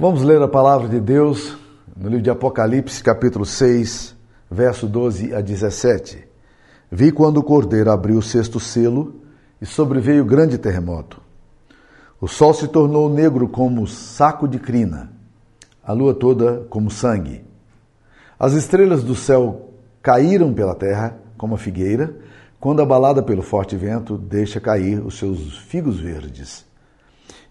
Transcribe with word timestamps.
Vamos 0.00 0.22
ler 0.22 0.40
a 0.40 0.46
palavra 0.46 0.86
de 0.88 1.00
Deus 1.00 1.58
no 1.96 2.08
livro 2.08 2.22
de 2.22 2.30
Apocalipse, 2.30 3.02
capítulo 3.02 3.44
6, 3.44 4.14
verso 4.48 4.86
12 4.86 5.34
a 5.34 5.40
17. 5.40 6.24
Vi 6.88 7.10
quando 7.10 7.38
o 7.38 7.42
cordeiro 7.42 7.90
abriu 7.90 8.18
o 8.18 8.22
sexto 8.22 8.60
selo 8.60 9.16
e 9.60 9.66
sobreveio 9.66 10.24
grande 10.24 10.56
terremoto. 10.56 11.20
O 12.20 12.28
sol 12.28 12.54
se 12.54 12.68
tornou 12.68 13.10
negro 13.12 13.48
como 13.48 13.88
saco 13.88 14.46
de 14.46 14.60
crina, 14.60 15.10
a 15.82 15.92
lua 15.92 16.14
toda 16.14 16.64
como 16.70 16.92
sangue. 16.92 17.44
As 18.38 18.52
estrelas 18.52 19.02
do 19.02 19.16
céu 19.16 19.70
caíram 20.00 20.54
pela 20.54 20.76
terra 20.76 21.18
como 21.36 21.56
a 21.56 21.58
figueira, 21.58 22.14
quando 22.60 22.80
abalada 22.80 23.20
pelo 23.20 23.42
forte 23.42 23.74
vento 23.74 24.16
deixa 24.16 24.60
cair 24.60 25.04
os 25.04 25.18
seus 25.18 25.58
figos 25.58 25.98
verdes. 25.98 26.64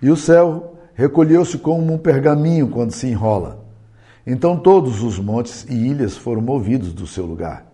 E 0.01 0.09
o 0.09 0.15
céu 0.15 0.76
recolheu-se 0.97 1.59
como 1.59 1.93
um 1.93 1.97
pergaminho 1.97 2.69
quando 2.69 2.91
se 2.91 3.05
enrola. 3.05 3.63
Então 4.25 4.57
todos 4.57 5.03
os 5.03 5.19
montes 5.19 5.63
e 5.69 5.73
ilhas 5.73 6.17
foram 6.17 6.41
movidos 6.41 6.91
do 6.91 7.05
seu 7.05 7.23
lugar. 7.23 7.67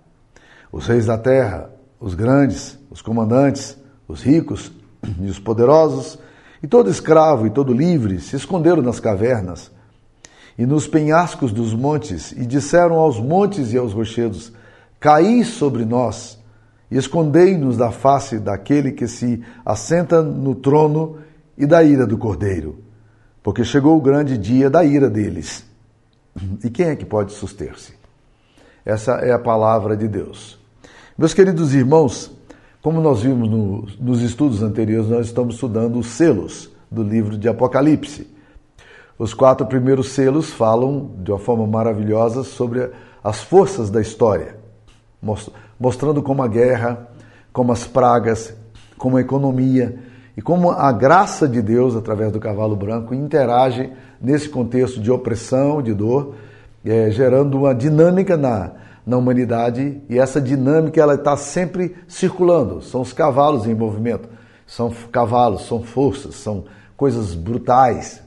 Os 0.69 0.87
reis 0.87 1.05
da 1.05 1.17
terra, 1.17 1.69
os 2.01 2.15
grandes, 2.15 2.77
os 2.91 3.01
comandantes, 3.01 3.77
os 4.09 4.21
ricos 4.21 4.73
e 5.21 5.29
os 5.29 5.39
poderosos, 5.39 6.19
e 6.61 6.67
todo 6.67 6.89
escravo 6.89 7.47
e 7.47 7.49
todo 7.49 7.71
livre 7.73 8.19
se 8.19 8.35
esconderam 8.35 8.81
nas 8.81 8.99
cavernas 8.99 9.71
e 10.57 10.65
nos 10.65 10.85
penhascos 10.85 11.53
dos 11.53 11.73
montes, 11.73 12.31
e 12.33 12.45
disseram 12.45 12.95
aos 12.95 13.19
montes 13.19 13.71
e 13.71 13.77
aos 13.77 13.93
rochedos: 13.93 14.51
Caí 14.99 15.45
sobre 15.45 15.85
nós, 15.85 16.37
e 16.91 16.97
escondei-nos 16.97 17.77
da 17.77 17.89
face 17.89 18.37
daquele 18.37 18.91
que 18.91 19.07
se 19.07 19.41
assenta 19.65 20.21
no 20.21 20.53
trono 20.53 21.19
e 21.57 21.65
da 21.65 21.81
ira 21.83 22.05
do 22.05 22.17
cordeiro 22.17 22.83
porque 23.43 23.65
chegou 23.65 23.97
o 23.97 24.01
grande 24.01 24.37
dia 24.37 24.69
da 24.69 24.83
ira 24.85 25.09
deles. 25.09 25.65
E 26.63 26.69
quem 26.69 26.87
é 26.87 26.95
que 26.95 27.05
pode 27.05 27.33
suster-se? 27.33 27.93
Essa 28.85 29.15
é 29.15 29.33
a 29.33 29.39
palavra 29.39 29.95
de 29.95 30.07
Deus. 30.07 30.57
Meus 31.17 31.33
queridos 31.33 31.75
irmãos, 31.75 32.31
como 32.81 32.99
nós 33.01 33.21
vimos 33.21 33.49
no, 33.49 33.87
nos 33.99 34.21
estudos 34.21 34.63
anteriores, 34.63 35.09
nós 35.09 35.27
estamos 35.27 35.55
estudando 35.55 35.99
os 35.99 36.07
selos 36.07 36.71
do 36.89 37.03
livro 37.03 37.37
de 37.37 37.47
Apocalipse. 37.47 38.27
Os 39.19 39.33
quatro 39.33 39.67
primeiros 39.67 40.09
selos 40.09 40.49
falam 40.49 41.11
de 41.19 41.31
uma 41.31 41.37
forma 41.37 41.67
maravilhosa 41.67 42.43
sobre 42.43 42.89
as 43.23 43.41
forças 43.41 43.89
da 43.89 44.01
história, 44.01 44.57
mostrando 45.79 46.21
como 46.23 46.41
a 46.41 46.47
guerra, 46.47 47.09
como 47.51 47.71
as 47.71 47.85
pragas, 47.85 48.55
como 48.97 49.17
a 49.17 49.21
economia, 49.21 49.99
e 50.35 50.41
como 50.41 50.71
a 50.71 50.91
graça 50.91 51.47
de 51.47 51.61
Deus, 51.61 51.95
através 51.95 52.31
do 52.31 52.39
cavalo 52.39 52.75
branco, 52.75 53.13
interage 53.13 53.91
nesse 54.19 54.49
contexto 54.49 54.99
de 54.99 55.11
opressão, 55.11 55.81
de 55.81 55.93
dor, 55.93 56.35
é, 56.83 57.11
gerando 57.11 57.57
uma 57.57 57.73
dinâmica 57.73 58.35
na, 58.35 58.71
na 59.05 59.17
humanidade 59.17 60.01
e 60.09 60.17
essa 60.17 60.41
dinâmica 60.41 60.99
ela 60.99 61.15
está 61.15 61.37
sempre 61.37 61.95
circulando. 62.07 62.81
São 62.81 63.01
os 63.01 63.13
cavalos 63.13 63.67
em 63.67 63.75
movimento, 63.75 64.27
são 64.65 64.91
cavalos, 65.11 65.67
são 65.67 65.83
forças, 65.83 66.35
são 66.35 66.65
coisas 66.97 67.35
brutais. 67.35 68.23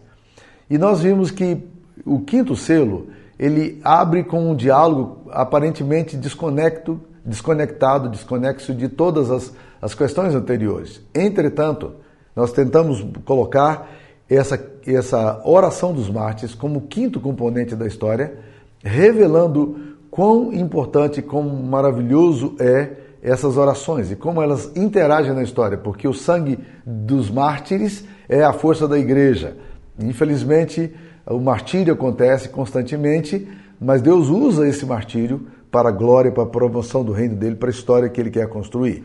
E 0.70 0.78
nós 0.78 1.00
vimos 1.00 1.30
que 1.30 1.66
o 2.04 2.20
quinto 2.20 2.54
selo 2.54 3.08
ele 3.38 3.80
abre 3.82 4.22
com 4.24 4.50
um 4.50 4.54
diálogo 4.54 5.28
aparentemente 5.30 6.16
desconecto, 6.16 7.00
desconectado, 7.26 8.08
desconexo 8.08 8.72
de 8.72 8.88
todas 8.88 9.30
as 9.30 9.52
as 9.80 9.94
questões 9.94 10.34
anteriores. 10.34 11.00
Entretanto, 11.14 11.92
nós 12.34 12.52
tentamos 12.52 13.06
colocar 13.24 13.88
essa, 14.28 14.60
essa 14.86 15.40
oração 15.44 15.92
dos 15.92 16.10
mártires 16.10 16.54
como 16.54 16.82
quinto 16.82 17.20
componente 17.20 17.76
da 17.76 17.86
história, 17.86 18.38
revelando 18.82 19.96
quão 20.10 20.52
importante, 20.52 21.22
quão 21.22 21.44
maravilhoso 21.44 22.56
é 22.58 22.90
essas 23.22 23.56
orações 23.56 24.10
e 24.10 24.16
como 24.16 24.40
elas 24.40 24.70
interagem 24.76 25.32
na 25.32 25.42
história, 25.42 25.76
porque 25.76 26.06
o 26.06 26.14
sangue 26.14 26.58
dos 26.84 27.30
mártires 27.30 28.04
é 28.28 28.42
a 28.42 28.52
força 28.52 28.86
da 28.86 28.98
igreja. 28.98 29.56
Infelizmente, 29.98 30.92
o 31.26 31.40
martírio 31.40 31.94
acontece 31.94 32.48
constantemente, 32.48 33.48
mas 33.80 34.02
Deus 34.02 34.28
usa 34.28 34.68
esse 34.68 34.86
martírio 34.86 35.46
para 35.76 35.90
a 35.90 35.92
glória, 35.92 36.32
para 36.32 36.44
a 36.44 36.46
promoção 36.46 37.04
do 37.04 37.12
reino 37.12 37.36
dele, 37.36 37.54
para 37.54 37.68
a 37.68 37.70
história 37.70 38.08
que 38.08 38.18
ele 38.18 38.30
quer 38.30 38.48
construir. 38.48 39.04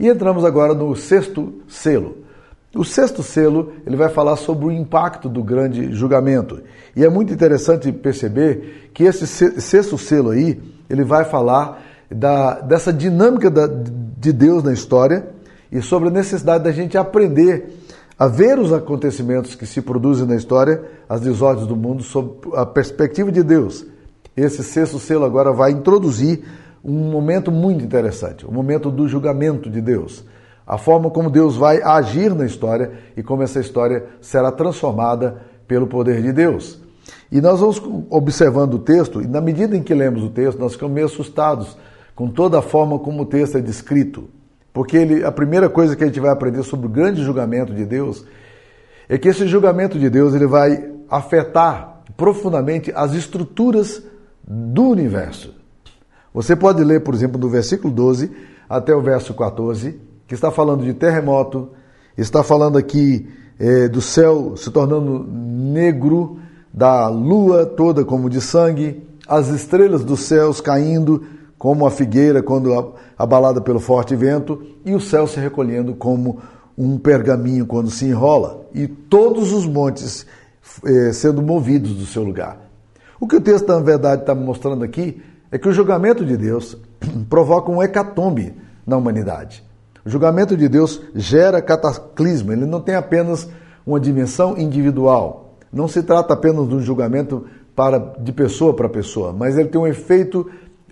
E 0.00 0.08
entramos 0.08 0.44
agora 0.44 0.74
no 0.74 0.96
sexto 0.96 1.54
selo. 1.68 2.16
O 2.74 2.84
sexto 2.84 3.22
selo 3.22 3.74
ele 3.86 3.94
vai 3.94 4.08
falar 4.08 4.34
sobre 4.34 4.66
o 4.66 4.72
impacto 4.72 5.28
do 5.28 5.44
grande 5.44 5.92
julgamento. 5.92 6.60
E 6.96 7.04
é 7.04 7.08
muito 7.08 7.32
interessante 7.32 7.92
perceber 7.92 8.90
que 8.92 9.04
esse 9.04 9.28
sexto 9.28 9.96
selo 9.96 10.30
aí 10.30 10.60
ele 10.90 11.04
vai 11.04 11.24
falar 11.24 11.84
da, 12.10 12.62
dessa 12.62 12.92
dinâmica 12.92 13.48
da, 13.48 13.68
de 13.68 14.32
Deus 14.32 14.64
na 14.64 14.72
história 14.72 15.28
e 15.70 15.80
sobre 15.80 16.08
a 16.08 16.12
necessidade 16.12 16.64
da 16.64 16.72
gente 16.72 16.98
aprender 16.98 17.76
a 18.18 18.26
ver 18.26 18.58
os 18.58 18.72
acontecimentos 18.72 19.54
que 19.54 19.66
se 19.66 19.80
produzem 19.80 20.26
na 20.26 20.34
história, 20.34 20.82
as 21.08 21.20
desordens 21.20 21.68
do 21.68 21.76
mundo, 21.76 22.02
sob 22.02 22.40
a 22.54 22.66
perspectiva 22.66 23.30
de 23.30 23.44
Deus. 23.44 23.86
Esse 24.38 24.62
sexto 24.62 25.00
selo 25.00 25.24
agora 25.24 25.52
vai 25.52 25.72
introduzir 25.72 26.44
um 26.84 27.10
momento 27.10 27.50
muito 27.50 27.84
interessante, 27.84 28.46
o 28.46 28.52
momento 28.52 28.88
do 28.88 29.08
julgamento 29.08 29.68
de 29.68 29.80
Deus. 29.80 30.24
A 30.64 30.78
forma 30.78 31.10
como 31.10 31.28
Deus 31.28 31.56
vai 31.56 31.82
agir 31.82 32.32
na 32.32 32.46
história 32.46 32.92
e 33.16 33.22
como 33.22 33.42
essa 33.42 33.58
história 33.58 34.04
será 34.20 34.52
transformada 34.52 35.38
pelo 35.66 35.88
poder 35.88 36.22
de 36.22 36.32
Deus. 36.32 36.80
E 37.32 37.40
nós 37.40 37.58
vamos 37.58 37.82
observando 38.10 38.74
o 38.74 38.78
texto, 38.78 39.20
e 39.20 39.26
na 39.26 39.40
medida 39.40 39.76
em 39.76 39.82
que 39.82 39.92
lemos 39.92 40.22
o 40.22 40.30
texto, 40.30 40.60
nós 40.60 40.74
ficamos 40.74 40.94
meio 40.94 41.06
assustados 41.06 41.76
com 42.14 42.28
toda 42.28 42.60
a 42.60 42.62
forma 42.62 42.96
como 43.00 43.22
o 43.22 43.26
texto 43.26 43.58
é 43.58 43.60
descrito. 43.60 44.28
Porque 44.72 44.96
ele, 44.96 45.24
a 45.24 45.32
primeira 45.32 45.68
coisa 45.68 45.96
que 45.96 46.04
a 46.04 46.06
gente 46.06 46.20
vai 46.20 46.30
aprender 46.30 46.62
sobre 46.62 46.86
o 46.86 46.90
grande 46.90 47.24
julgamento 47.24 47.74
de 47.74 47.84
Deus 47.84 48.24
é 49.08 49.18
que 49.18 49.26
esse 49.26 49.48
julgamento 49.48 49.98
de 49.98 50.08
Deus 50.08 50.32
ele 50.32 50.46
vai 50.46 50.92
afetar 51.10 52.02
profundamente 52.16 52.92
as 52.94 53.14
estruturas 53.14 54.02
do 54.48 54.84
universo. 54.84 55.54
Você 56.32 56.56
pode 56.56 56.82
ler, 56.82 57.00
por 57.00 57.14
exemplo, 57.14 57.38
do 57.38 57.50
versículo 57.50 57.92
12 57.92 58.30
até 58.68 58.94
o 58.94 59.02
verso 59.02 59.34
14, 59.34 60.00
que 60.26 60.34
está 60.34 60.50
falando 60.50 60.84
de 60.84 60.94
terremoto, 60.94 61.70
está 62.16 62.42
falando 62.42 62.78
aqui 62.78 63.28
é, 63.58 63.88
do 63.88 64.00
céu 64.00 64.56
se 64.56 64.70
tornando 64.70 65.26
negro, 65.28 66.38
da 66.72 67.08
lua 67.08 67.66
toda 67.66 68.04
como 68.04 68.30
de 68.30 68.40
sangue, 68.40 69.02
as 69.26 69.48
estrelas 69.48 70.04
dos 70.04 70.20
céus 70.20 70.60
caindo 70.60 71.24
como 71.58 71.86
a 71.86 71.90
figueira 71.90 72.42
quando 72.42 72.94
abalada 73.18 73.60
pelo 73.60 73.80
forte 73.80 74.14
vento, 74.14 74.62
e 74.84 74.94
o 74.94 75.00
céu 75.00 75.26
se 75.26 75.40
recolhendo 75.40 75.94
como 75.94 76.38
um 76.76 76.96
pergaminho 76.96 77.66
quando 77.66 77.90
se 77.90 78.06
enrola, 78.06 78.66
e 78.72 78.86
todos 78.86 79.52
os 79.52 79.66
montes 79.66 80.24
é, 80.84 81.12
sendo 81.12 81.42
movidos 81.42 81.94
do 81.94 82.06
seu 82.06 82.22
lugar. 82.22 82.67
O 83.20 83.26
que 83.26 83.36
o 83.36 83.40
texto, 83.40 83.68
na 83.68 83.80
verdade, 83.80 84.22
está 84.22 84.34
mostrando 84.34 84.84
aqui 84.84 85.22
é 85.50 85.58
que 85.58 85.68
o 85.68 85.72
julgamento 85.72 86.24
de 86.24 86.36
Deus 86.36 86.76
provoca 87.28 87.70
um 87.70 87.82
hecatombe 87.82 88.54
na 88.86 88.96
humanidade. 88.96 89.64
O 90.04 90.10
julgamento 90.10 90.56
de 90.56 90.68
Deus 90.68 91.02
gera 91.14 91.60
cataclismo, 91.60 92.52
ele 92.52 92.64
não 92.64 92.80
tem 92.80 92.94
apenas 92.94 93.48
uma 93.86 93.98
dimensão 93.98 94.56
individual. 94.56 95.56
Não 95.72 95.88
se 95.88 96.02
trata 96.02 96.34
apenas 96.34 96.68
de 96.68 96.74
um 96.74 96.80
julgamento 96.80 97.44
para, 97.74 97.98
de 97.98 98.32
pessoa 98.32 98.74
para 98.74 98.88
pessoa, 98.88 99.32
mas 99.32 99.58
ele 99.58 99.68
tem 99.68 99.80
um 99.80 99.86
efeito 99.86 100.50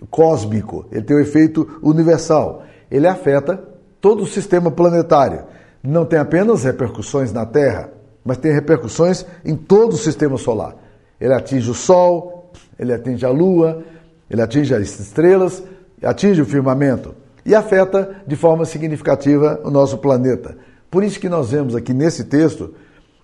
cósmico, 0.09 0.85
ele 0.91 1.01
tem 1.01 1.17
um 1.17 1.21
efeito 1.21 1.79
universal. 1.81 2.63
Ele 2.89 3.07
afeta 3.07 3.61
todo 3.99 4.23
o 4.23 4.27
sistema 4.27 4.69
planetário. 4.69 5.43
Não 5.83 6.05
tem 6.05 6.19
apenas 6.19 6.63
repercussões 6.63 7.31
na 7.31 7.45
Terra, 7.45 7.89
mas 8.23 8.37
tem 8.37 8.51
repercussões 8.51 9.25
em 9.43 9.55
todo 9.55 9.93
o 9.93 9.97
sistema 9.97 10.37
solar. 10.37 10.75
Ele 11.19 11.33
atinge 11.33 11.69
o 11.69 11.73
Sol, 11.73 12.51
ele 12.77 12.93
atinge 12.93 13.25
a 13.25 13.29
Lua, 13.29 13.83
ele 14.29 14.41
atinge 14.41 14.73
as 14.73 14.99
estrelas, 14.99 15.63
atinge 16.03 16.41
o 16.41 16.45
firmamento 16.45 17.15
e 17.45 17.55
afeta 17.55 18.15
de 18.27 18.35
forma 18.35 18.65
significativa 18.65 19.61
o 19.63 19.71
nosso 19.71 19.97
planeta. 19.97 20.57
Por 20.91 21.03
isso 21.03 21.19
que 21.19 21.29
nós 21.29 21.51
vemos 21.51 21.75
aqui 21.75 21.93
nesse 21.93 22.25
texto 22.25 22.73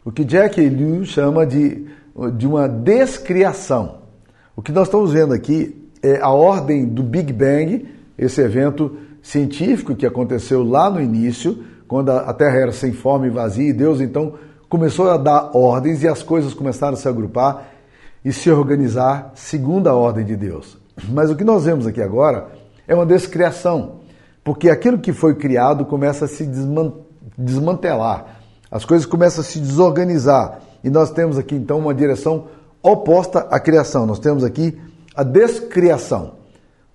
o 0.03 0.12
que 0.12 0.23
Jack 0.23 0.59
Liu 0.62 1.06
chama 1.06 1.45
de, 1.45 1.85
de 2.35 2.47
uma 2.47 2.68
descriação. 2.68 4.00
O 4.56 4.62
que 4.62 4.71
nós 4.71 4.88
estamos 4.88 5.13
vendo 5.13 5.33
aqui 5.33 5.89
é 6.01 6.19
a 6.19 6.29
ordem 6.29 6.85
do 6.85 7.01
Big 7.03 7.31
Bang, 7.31 7.85
esse 8.18 8.41
evento 8.41 8.97
científico 9.21 9.95
que 9.95 10.06
aconteceu 10.06 10.63
lá 10.63 10.89
no 10.89 11.01
início, 11.01 11.63
quando 11.88 12.09
a 12.12 12.33
Terra 12.33 12.57
era 12.57 12.71
sem 12.71 12.91
forma 12.91 13.27
e 13.27 13.29
vazia, 13.29 13.69
e 13.69 13.73
Deus 13.73 14.01
então 14.01 14.33
começou 14.68 15.09
a 15.09 15.18
dar 15.18 15.51
ordens 15.56 16.03
e 16.03 16.07
as 16.07 16.23
coisas 16.23 16.53
começaram 16.53 16.94
a 16.94 16.97
se 16.97 17.07
agrupar 17.07 17.72
e 18.23 18.31
se 18.31 18.49
organizar 18.49 19.31
segundo 19.35 19.87
a 19.87 19.93
ordem 19.93 20.25
de 20.25 20.35
Deus. 20.35 20.77
Mas 21.09 21.29
o 21.29 21.35
que 21.35 21.43
nós 21.43 21.65
vemos 21.65 21.87
aqui 21.87 22.01
agora 22.01 22.47
é 22.87 22.93
uma 22.95 23.05
descriação, 23.05 23.99
porque 24.43 24.69
aquilo 24.69 24.99
que 24.99 25.13
foi 25.13 25.35
criado 25.35 25.85
começa 25.85 26.25
a 26.25 26.27
se 26.27 26.49
desmantelar, 27.37 28.41
as 28.69 28.85
coisas 28.85 29.05
começam 29.05 29.41
a 29.41 29.43
se 29.43 29.59
desorganizar, 29.59 30.59
e 30.83 30.89
nós 30.89 31.11
temos 31.11 31.37
aqui 31.37 31.55
então 31.55 31.79
uma 31.79 31.93
direção 31.93 32.47
oposta 32.81 33.39
à 33.49 33.59
criação. 33.59 34.05
Nós 34.05 34.19
temos 34.19 34.43
aqui 34.43 34.77
a 35.15 35.23
descriação. 35.23 36.33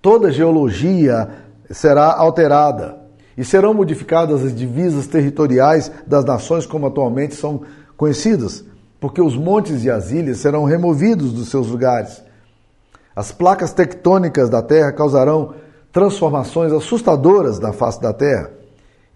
Toda 0.02 0.30
geologia 0.30 1.28
será 1.70 2.12
alterada 2.12 2.98
e 3.36 3.44
serão 3.44 3.72
modificadas 3.72 4.44
as 4.44 4.54
divisas 4.54 5.06
territoriais 5.06 5.90
das 6.06 6.24
nações 6.24 6.66
como 6.66 6.86
atualmente 6.86 7.34
são 7.34 7.62
conhecidas, 7.96 8.64
porque 9.00 9.20
os 9.20 9.36
montes 9.36 9.84
e 9.84 9.90
as 9.90 10.10
ilhas 10.10 10.38
serão 10.38 10.64
removidos 10.64 11.32
dos 11.32 11.48
seus 11.48 11.68
lugares. 11.68 12.22
As 13.14 13.32
placas 13.32 13.72
tectônicas 13.72 14.48
da 14.48 14.62
Terra 14.62 14.92
causarão 14.92 15.54
transformações 15.92 16.72
assustadoras 16.72 17.58
na 17.58 17.72
face 17.72 18.00
da 18.00 18.12
Terra. 18.12 18.50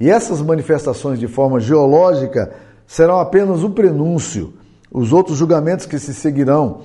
E 0.00 0.10
essas 0.10 0.40
manifestações 0.40 1.18
de 1.18 1.28
forma 1.28 1.60
geológica 1.60 2.52
serão 2.86 3.20
apenas 3.20 3.62
o 3.62 3.70
prenúncio. 3.70 4.54
Os 4.90 5.12
outros 5.12 5.38
julgamentos 5.38 5.86
que 5.86 5.98
se 5.98 6.12
seguirão, 6.12 6.80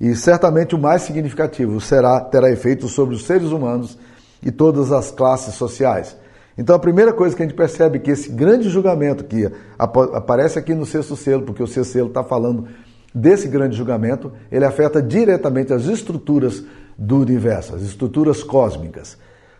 e 0.00 0.16
certamente 0.16 0.74
o 0.74 0.78
mais 0.78 1.02
significativo, 1.02 1.80
será 1.80 2.20
terá 2.20 2.50
efeito 2.50 2.88
sobre 2.88 3.14
os 3.14 3.24
seres 3.24 3.50
humanos 3.50 3.98
e 4.42 4.50
todas 4.50 4.90
as 4.90 5.10
classes 5.10 5.54
sociais. 5.54 6.16
Então 6.56 6.76
a 6.76 6.78
primeira 6.78 7.12
coisa 7.12 7.34
que 7.34 7.42
a 7.42 7.46
gente 7.46 7.56
percebe 7.56 7.96
é 7.96 8.00
que 8.00 8.10
esse 8.10 8.30
grande 8.30 8.68
julgamento 8.68 9.24
que 9.24 9.50
aparece 9.78 10.58
aqui 10.58 10.74
no 10.74 10.84
sexto 10.84 11.16
selo, 11.16 11.42
porque 11.42 11.62
o 11.62 11.66
sexto 11.66 11.92
selo 11.92 12.08
está 12.08 12.22
falando 12.22 12.66
desse 13.14 13.48
grande 13.48 13.76
julgamento, 13.76 14.32
ele 14.50 14.64
afeta 14.64 15.02
diretamente 15.02 15.72
as 15.72 15.84
estruturas 15.86 16.62
do 16.96 17.18
universo, 17.18 17.74
as 17.74 17.82
estruturas 17.82 18.42
cósmicas. 18.42 19.16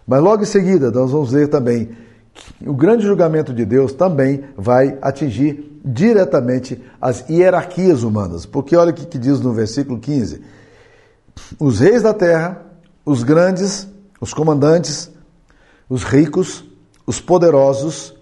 Mas 0.06 0.22
logo 0.22 0.42
em 0.42 0.46
seguida 0.46 0.90
nós 0.90 1.10
vamos 1.10 1.32
ver 1.32 1.48
também 1.48 1.90
que 2.34 2.68
o 2.68 2.74
grande 2.74 3.04
julgamento 3.04 3.52
de 3.52 3.64
Deus 3.64 3.92
também 3.92 4.44
vai 4.56 4.96
atingir 5.02 5.80
diretamente 5.84 6.82
as 7.00 7.28
hierarquias 7.28 8.02
humanas. 8.02 8.46
Porque 8.46 8.76
olha 8.76 8.90
o 8.90 8.94
que 8.94 9.18
diz 9.18 9.40
no 9.40 9.52
versículo 9.52 9.98
15: 9.98 10.42
os 11.58 11.80
reis 11.80 12.02
da 12.02 12.14
terra, 12.14 12.62
os 13.04 13.22
grandes, 13.22 13.88
os 14.20 14.32
comandantes, 14.32 15.10
os 15.88 16.04
ricos, 16.04 16.64
os 17.06 17.20
poderosos 17.20 18.14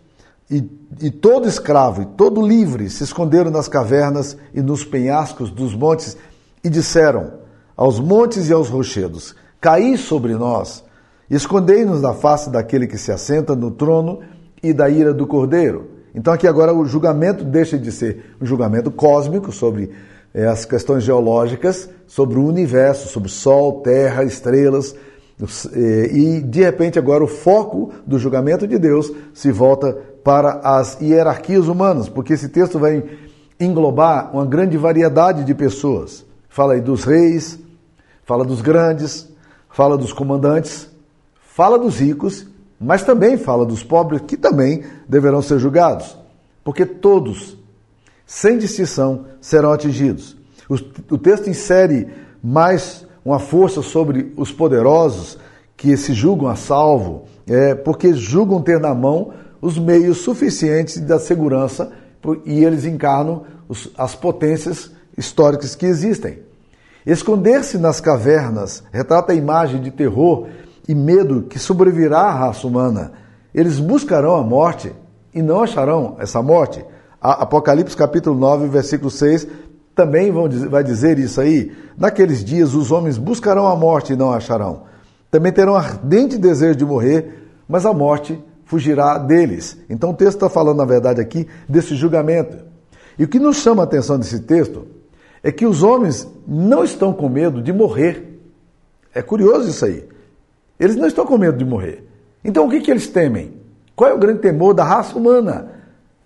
e, 0.51 0.65
e 1.01 1.11
todo 1.11 1.49
escravo 1.49 2.03
e 2.03 2.07
todo 2.07 2.47
livre 2.47 2.91
se 2.91 3.05
esconderam 3.05 3.51
nas 3.51 3.69
cavernas 3.69 4.37
e 4.53 4.61
nos 4.61 4.85
penhascos 4.85 5.51
dos 5.51 5.75
montes 5.75 6.17
e 6.63 6.69
disseram 6.69 7.41
aos 7.77 8.01
montes 8.01 8.49
e 8.49 8.53
aos 8.53 8.69
rochedos: 8.69 9.35
Caí 9.61 9.97
sobre 9.97 10.35
nós 10.35 10.85
Escondei-nos 11.31 12.01
da 12.03 12.13
face 12.13 12.51
daquele 12.51 12.89
que 12.89 12.99
se 12.99 13.13
assenta 13.13 13.55
no 13.55 13.71
trono 13.71 14.19
e 14.61 14.73
da 14.73 14.91
ira 14.91 15.15
do 15.15 15.29
cordeiro. 15.29 15.89
Então, 16.13 16.33
aqui 16.33 16.45
agora 16.45 16.75
o 16.75 16.85
julgamento 16.85 17.45
deixa 17.45 17.79
de 17.79 17.93
ser 17.93 18.35
um 18.41 18.45
julgamento 18.45 18.91
cósmico 18.91 19.53
sobre 19.53 19.93
é, 20.35 20.47
as 20.47 20.65
questões 20.65 21.05
geológicas, 21.05 21.89
sobre 22.05 22.37
o 22.37 22.45
universo, 22.45 23.09
sobre 23.09 23.29
Sol, 23.29 23.81
Terra, 23.81 24.25
estrelas. 24.25 24.93
É, 25.73 26.07
e 26.13 26.41
de 26.41 26.63
repente, 26.63 26.99
agora 26.99 27.25
o 27.25 27.29
foco 27.29 27.93
do 28.07 28.19
julgamento 28.19 28.67
de 28.67 28.79
Deus 28.79 29.13
se 29.33 29.51
volta 29.51 29.97
para 30.23 30.61
as 30.63 31.01
hierarquias 31.01 31.69
humanas, 31.69 32.09
porque 32.09 32.35
esse 32.35 32.49
texto 32.49 32.79
vai 32.79 33.03
englobar 33.59 34.31
uma 34.35 34.45
grande 34.45 34.77
variedade 34.77 35.45
de 35.45 35.55
pessoas. 35.55 36.25
Fala 36.49 36.75
aí 36.75 36.81
dos 36.81 37.05
reis, 37.05 37.59
fala 38.25 38.45
dos 38.45 38.61
grandes, 38.61 39.29
fala 39.71 39.97
dos 39.97 40.13
comandantes, 40.13 40.91
fala 41.55 41.79
dos 41.79 41.99
ricos, 41.99 42.47
mas 42.81 43.03
também 43.03 43.37
fala 43.37 43.67
dos 43.67 43.83
pobres, 43.83 44.23
que 44.27 44.37
também 44.37 44.83
deverão 45.09 45.43
ser 45.43 45.59
julgados, 45.59 46.17
porque 46.65 46.87
todos, 46.87 47.57
sem 48.25 48.57
distinção, 48.57 49.27
serão 49.41 49.73
atingidos. 49.73 50.37
O, 51.11 51.19
texto 51.19 51.51
insere 51.51 52.09
mais 52.43 53.05
uma 53.25 53.39
força 53.39 53.83
sobre 53.83 54.33
os 54.37 54.53
poderosos 54.53 55.39
que 55.77 55.97
se 55.97 56.13
julgam 56.13 56.49
a 56.49 56.57
salvo, 56.57 57.25
é, 57.47 57.75
porque 57.75 58.13
julgam 58.13 58.61
ter 58.61 58.79
na 58.79 58.95
mão 58.95 59.33
os 59.61 59.79
meios 59.79 60.19
suficientes 60.19 61.01
da 61.01 61.19
segurança 61.19 61.91
e 62.45 62.65
eles 62.65 62.85
encarnam 62.85 63.45
os, 63.69 63.91
as 63.97 64.15
potências 64.15 64.91
históricas 65.17 65.75
que 65.75 65.87
existem. 65.87 66.41
Esconder-se 67.05 67.79
nas 67.79 68.01
cavernas 68.01 68.83
retrata 68.93 69.33
a 69.33 69.37
imagem 69.37 69.81
de 69.81 69.91
terror 69.91 70.49
e 70.87 70.95
medo 70.95 71.43
que 71.43 71.59
sobrevirá 71.59 72.21
à 72.21 72.33
raça 72.33 72.67
humana. 72.67 73.13
Eles 73.55 73.79
buscarão 73.79 74.37
a 74.37 74.43
morte 74.43 74.93
e 75.35 75.41
não 75.41 75.63
acharão 75.63 76.17
essa 76.19 76.43
morte. 76.43 76.85
Apocalipse 77.21 77.97
capítulo 77.97 78.39
9, 78.39 78.69
versículo 78.69 79.11
6, 79.11 79.47
também 80.01 80.33
vai 80.71 80.83
dizer 80.83 81.19
isso 81.19 81.43
aí. 81.43 81.77
Naqueles 81.95 82.43
dias 82.43 82.73
os 82.75 82.91
homens 82.91 83.19
buscarão 83.19 83.67
a 83.67 83.77
morte 83.77 84.15
e 84.15 84.17
não 84.17 84.33
acharão. 84.33 84.85
Também 85.31 85.53
terão 85.53 85.77
ardente 85.77 86.39
desejo 86.39 86.79
de 86.79 86.87
morrer, 86.87 87.51
mas 87.69 87.85
a 87.85 87.93
morte 87.93 88.43
fugirá 88.65 89.19
deles. 89.19 89.77
Então 89.91 90.11
o 90.11 90.15
texto 90.15 90.37
está 90.37 90.49
falando, 90.49 90.79
na 90.79 90.87
verdade, 90.87 91.21
aqui 91.21 91.47
desse 91.69 91.95
julgamento. 91.95 92.65
E 93.19 93.25
o 93.25 93.29
que 93.29 93.39
nos 93.39 93.59
chama 93.59 93.83
a 93.83 93.85
atenção 93.85 94.19
desse 94.19 94.41
texto 94.41 94.87
é 95.43 95.53
que 95.53 95.67
os 95.67 95.83
homens 95.83 96.27
não 96.49 96.83
estão 96.83 97.13
com 97.13 97.29
medo 97.29 97.61
de 97.61 97.71
morrer. 97.71 98.41
É 99.15 99.21
curioso 99.21 99.69
isso 99.69 99.85
aí. 99.85 100.09
Eles 100.79 100.97
não 100.97 101.09
estão 101.09 101.27
com 101.27 101.37
medo 101.37 101.59
de 101.59 101.65
morrer. 101.67 102.07
Então 102.43 102.67
o 102.67 102.71
que, 102.71 102.81
que 102.81 102.91
eles 102.91 103.07
temem? 103.07 103.53
Qual 103.95 104.09
é 104.09 104.15
o 104.15 104.19
grande 104.19 104.39
temor 104.39 104.73
da 104.73 104.83
raça 104.83 105.19
humana? 105.19 105.73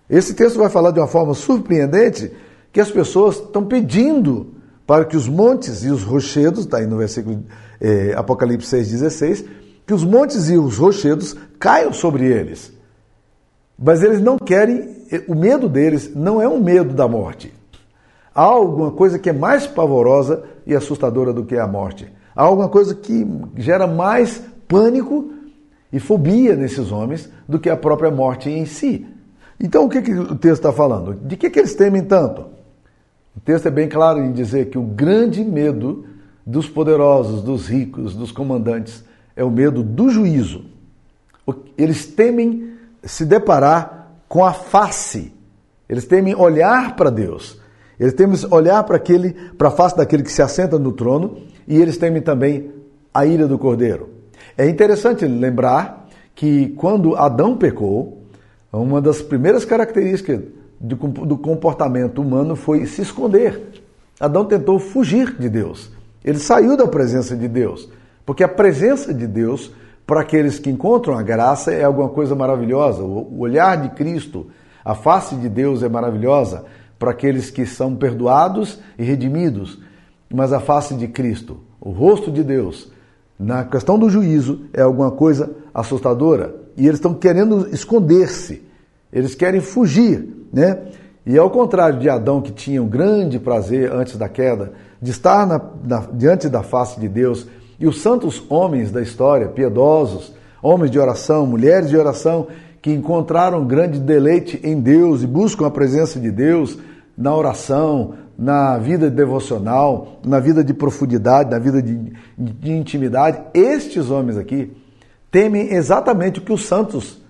Esse 0.09 0.33
texto 0.33 0.59
vai 0.59 0.69
falar 0.69 0.93
de 0.93 1.01
uma 1.01 1.09
forma 1.09 1.35
surpreendente 1.35 2.31
que 2.75 2.81
as 2.81 2.91
pessoas 2.91 3.37
estão 3.37 3.65
pedindo 3.65 4.49
para 4.85 5.05
que 5.05 5.17
os 5.17 5.29
montes 5.29 5.85
e 5.85 5.91
os 5.91 6.03
rochedos, 6.03 6.65
está 6.65 6.79
aí 6.79 6.87
no 6.89 6.97
versículo 6.99 7.45
eh, 7.81 8.13
Apocalipse 8.17 8.77
6,16, 8.77 9.47
que 9.87 9.95
os 9.95 10.03
montes 10.03 10.51
e 10.51 10.59
os 10.59 10.77
rochedos 10.77 11.37
caiam 11.57 11.93
sobre 11.93 12.27
eles. 12.27 12.73
Mas 13.79 14.03
eles 14.03 14.21
não 14.21 14.37
querem, 14.37 15.07
eh, 15.13 15.23
o 15.29 15.37
medo 15.37 15.69
deles 15.69 16.13
não 16.17 16.43
é 16.43 16.49
um 16.49 16.61
medo 16.61 16.93
da 16.93 17.07
morte. 17.07 17.55
Há 18.35 18.43
alguma 18.43 18.91
coisa 18.91 19.21
que 19.21 19.31
é 19.31 19.33
mais 19.33 19.69
pavorosa 19.69 20.43
e 20.67 20.75
assustadora 20.75 21.33
do 21.33 21.45
que 21.45 21.57
a 21.57 21.69
morte. 21.69 22.13
Há 22.35 22.43
alguma 22.43 22.69
coisa 22.69 22.93
que 22.93 23.25
gera 23.55 23.87
mais 23.87 24.43
pânico 24.67 25.31
e 25.93 26.01
fobia 26.01 26.57
nesses 26.57 26.91
homens 26.91 27.31
do 27.49 27.61
que 27.61 27.71
a 27.71 27.77
própria 27.77 28.11
morte 28.11 28.51
em 28.51 28.67
si. 28.67 29.07
Então, 29.61 29.85
o 29.85 29.89
que, 29.89 30.03
que 30.03 30.13
o 30.13 30.35
texto 30.35 30.67
está 30.67 30.73
falando? 30.73 31.15
De 31.15 31.37
que, 31.37 31.49
que 31.49 31.61
eles 31.61 31.77
temem 31.77 32.03
tanto? 32.03 32.54
O 33.37 33.41
texto 33.41 33.67
é 33.67 33.71
bem 33.71 33.89
claro 33.89 34.21
em 34.21 34.33
dizer 34.33 34.71
que 34.71 34.79
o 34.79 34.83
grande 34.83 35.45
medo 35.45 36.07
dos 36.47 36.69
poderosos, 36.69 37.43
dos 37.43 37.67
ricos, 37.67 38.15
dos 38.15 38.31
comandantes, 38.31 39.05
é 39.35 39.43
o 39.43 39.51
medo 39.51 39.83
do 39.83 40.09
juízo. 40.09 40.67
Eles 41.77 42.07
temem 42.07 42.75
se 43.03 43.25
deparar 43.25 44.13
com 44.29 44.45
a 44.45 44.53
face, 44.53 45.33
eles 45.89 46.07
temem 46.07 46.35
olhar 46.35 46.97
para 46.97 47.11
Deus, 47.11 47.61
eles 47.99 48.15
temem 48.15 48.39
olhar 48.51 48.83
para 48.85 48.97
aquele, 48.97 49.33
para 49.33 49.69
a 49.69 49.71
face 49.71 49.97
daquele 49.97 50.23
que 50.23 50.33
se 50.33 50.43
assenta 50.43 50.79
no 50.79 50.93
trono 50.93 51.39
e 51.67 51.77
eles 51.81 51.97
temem 51.97 52.23
também 52.23 52.71
a 53.13 53.27
ira 53.27 53.47
do 53.47 53.59
cordeiro. 53.59 54.11
É 54.57 54.69
interessante 54.69 55.27
lembrar 55.27 56.09
que 56.35 56.69
quando 56.77 57.17
Adão 57.17 57.57
pecou, 57.57 58.23
uma 58.73 59.01
das 59.01 59.23
primeiras 59.23 59.65
características 59.65 60.41
do 60.87 61.39
comportamento 61.39 62.21
humano 62.21 62.57
foi 62.57 62.87
se 62.87 63.03
esconder. 63.03 63.83
Adão 64.19 64.45
tentou 64.45 64.79
fugir 64.79 65.37
de 65.39 65.49
Deus. 65.49 65.91
Ele 66.25 66.39
saiu 66.39 66.77
da 66.77 66.87
presença 66.87 67.37
de 67.37 67.49
Deus, 67.49 67.89
porque 68.25 68.45
a 68.45 68.49
presença 68.49 69.13
de 69.13 69.27
Deus, 69.27 69.73
para 70.07 70.21
aqueles 70.21 70.59
que 70.59 70.71
encontram 70.71 71.19
a 71.19 71.23
graça, 71.23 71.73
é 71.73 71.85
alguma 71.85 72.09
coisa 72.09 72.35
maravilhosa. 72.35 73.03
O 73.03 73.41
olhar 73.41 73.81
de 73.81 73.91
Cristo, 73.91 74.47
a 74.85 74.95
face 74.95 75.35
de 75.37 75.49
Deus 75.49 75.83
é 75.83 75.89
maravilhosa 75.89 76.65
para 76.99 77.11
aqueles 77.11 77.51
que 77.51 77.67
são 77.67 77.95
perdoados 77.95 78.79
e 78.99 79.03
redimidos 79.03 79.79
mas 80.35 80.53
a 80.53 80.59
face 80.59 80.95
de 80.95 81.07
Cristo, 81.07 81.59
o 81.81 81.91
rosto 81.91 82.31
de 82.31 82.43
Deus, 82.43 82.91
na 83.39 83.65
questão 83.65 83.97
do 83.97 84.11
juízo, 84.11 84.63
é 84.73 84.83
alguma 84.83 85.13
coisa 85.13 85.55
assustadora. 85.73 86.55
E 86.77 86.87
eles 86.87 86.99
estão 86.99 87.15
querendo 87.15 87.69
esconder-se, 87.73 88.63
eles 89.15 89.35
querem 89.35 89.61
fugir, 89.61 90.27
né? 90.53 90.79
E 91.25 91.39
ao 91.39 91.49
contrário 91.49 92.01
de 92.01 92.11
Adão, 92.11 92.43
que 92.43 92.53
tinha 92.53 92.83
um 92.83 92.89
grande 92.89 93.39
prazer 93.39 93.91
antes 93.91 94.17
da 94.17 94.29
queda, 94.29 94.73
de 95.01 95.11
estar 95.11 95.47
na, 95.47 95.61
na, 95.83 96.01
diante 96.13 96.49
da 96.49 96.63
face 96.63 97.01
de 97.01 97.09
Deus, 97.09 97.47
e 97.79 97.87
os 97.87 98.03
santos 98.03 98.45
homens 98.51 98.91
da 98.91 99.01
história, 99.01 99.49
piedosos, 99.49 100.35
homens 100.63 100.91
de 100.91 100.99
oração, 100.99 101.47
mulheres 101.47 101.89
de 101.89 101.97
oração, 101.97 102.49
que 102.83 102.93
encontraram 102.93 103.65
grande 103.65 103.99
deleite 103.99 104.61
em 104.63 104.79
Deus 104.79 105.23
e 105.23 105.27
buscam 105.27 105.67
a 105.67 105.71
presença 105.71 106.21
de 106.21 106.31
Deus 106.31 106.79
na 107.17 107.35
oração, 107.35 108.15
na 108.37 108.77
vida 108.77 109.09
devocional, 109.09 110.19
na 110.25 110.41
vida 110.41 110.63
de 110.63 110.75
profundidade, 110.75 111.51
na 111.51 111.59
vida 111.59 111.81
de, 111.81 112.13
de 112.37 112.73
intimidade, 112.73 113.41
estes 113.55 114.11
homens 114.11 114.37
aqui 114.37 114.73
temem 115.31 115.73
exatamente 115.73 116.41
o 116.41 116.43
que 116.43 116.53
os 116.53 116.67
santos 116.67 117.24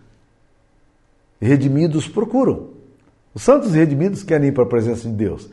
redimidos 1.44 2.08
procuram. 2.08 2.68
Os 3.34 3.42
santos 3.42 3.74
redimidos 3.74 4.22
querem 4.22 4.48
ir 4.48 4.52
para 4.52 4.64
a 4.64 4.68
presença 4.68 5.08
de 5.08 5.14
Deus. 5.14 5.50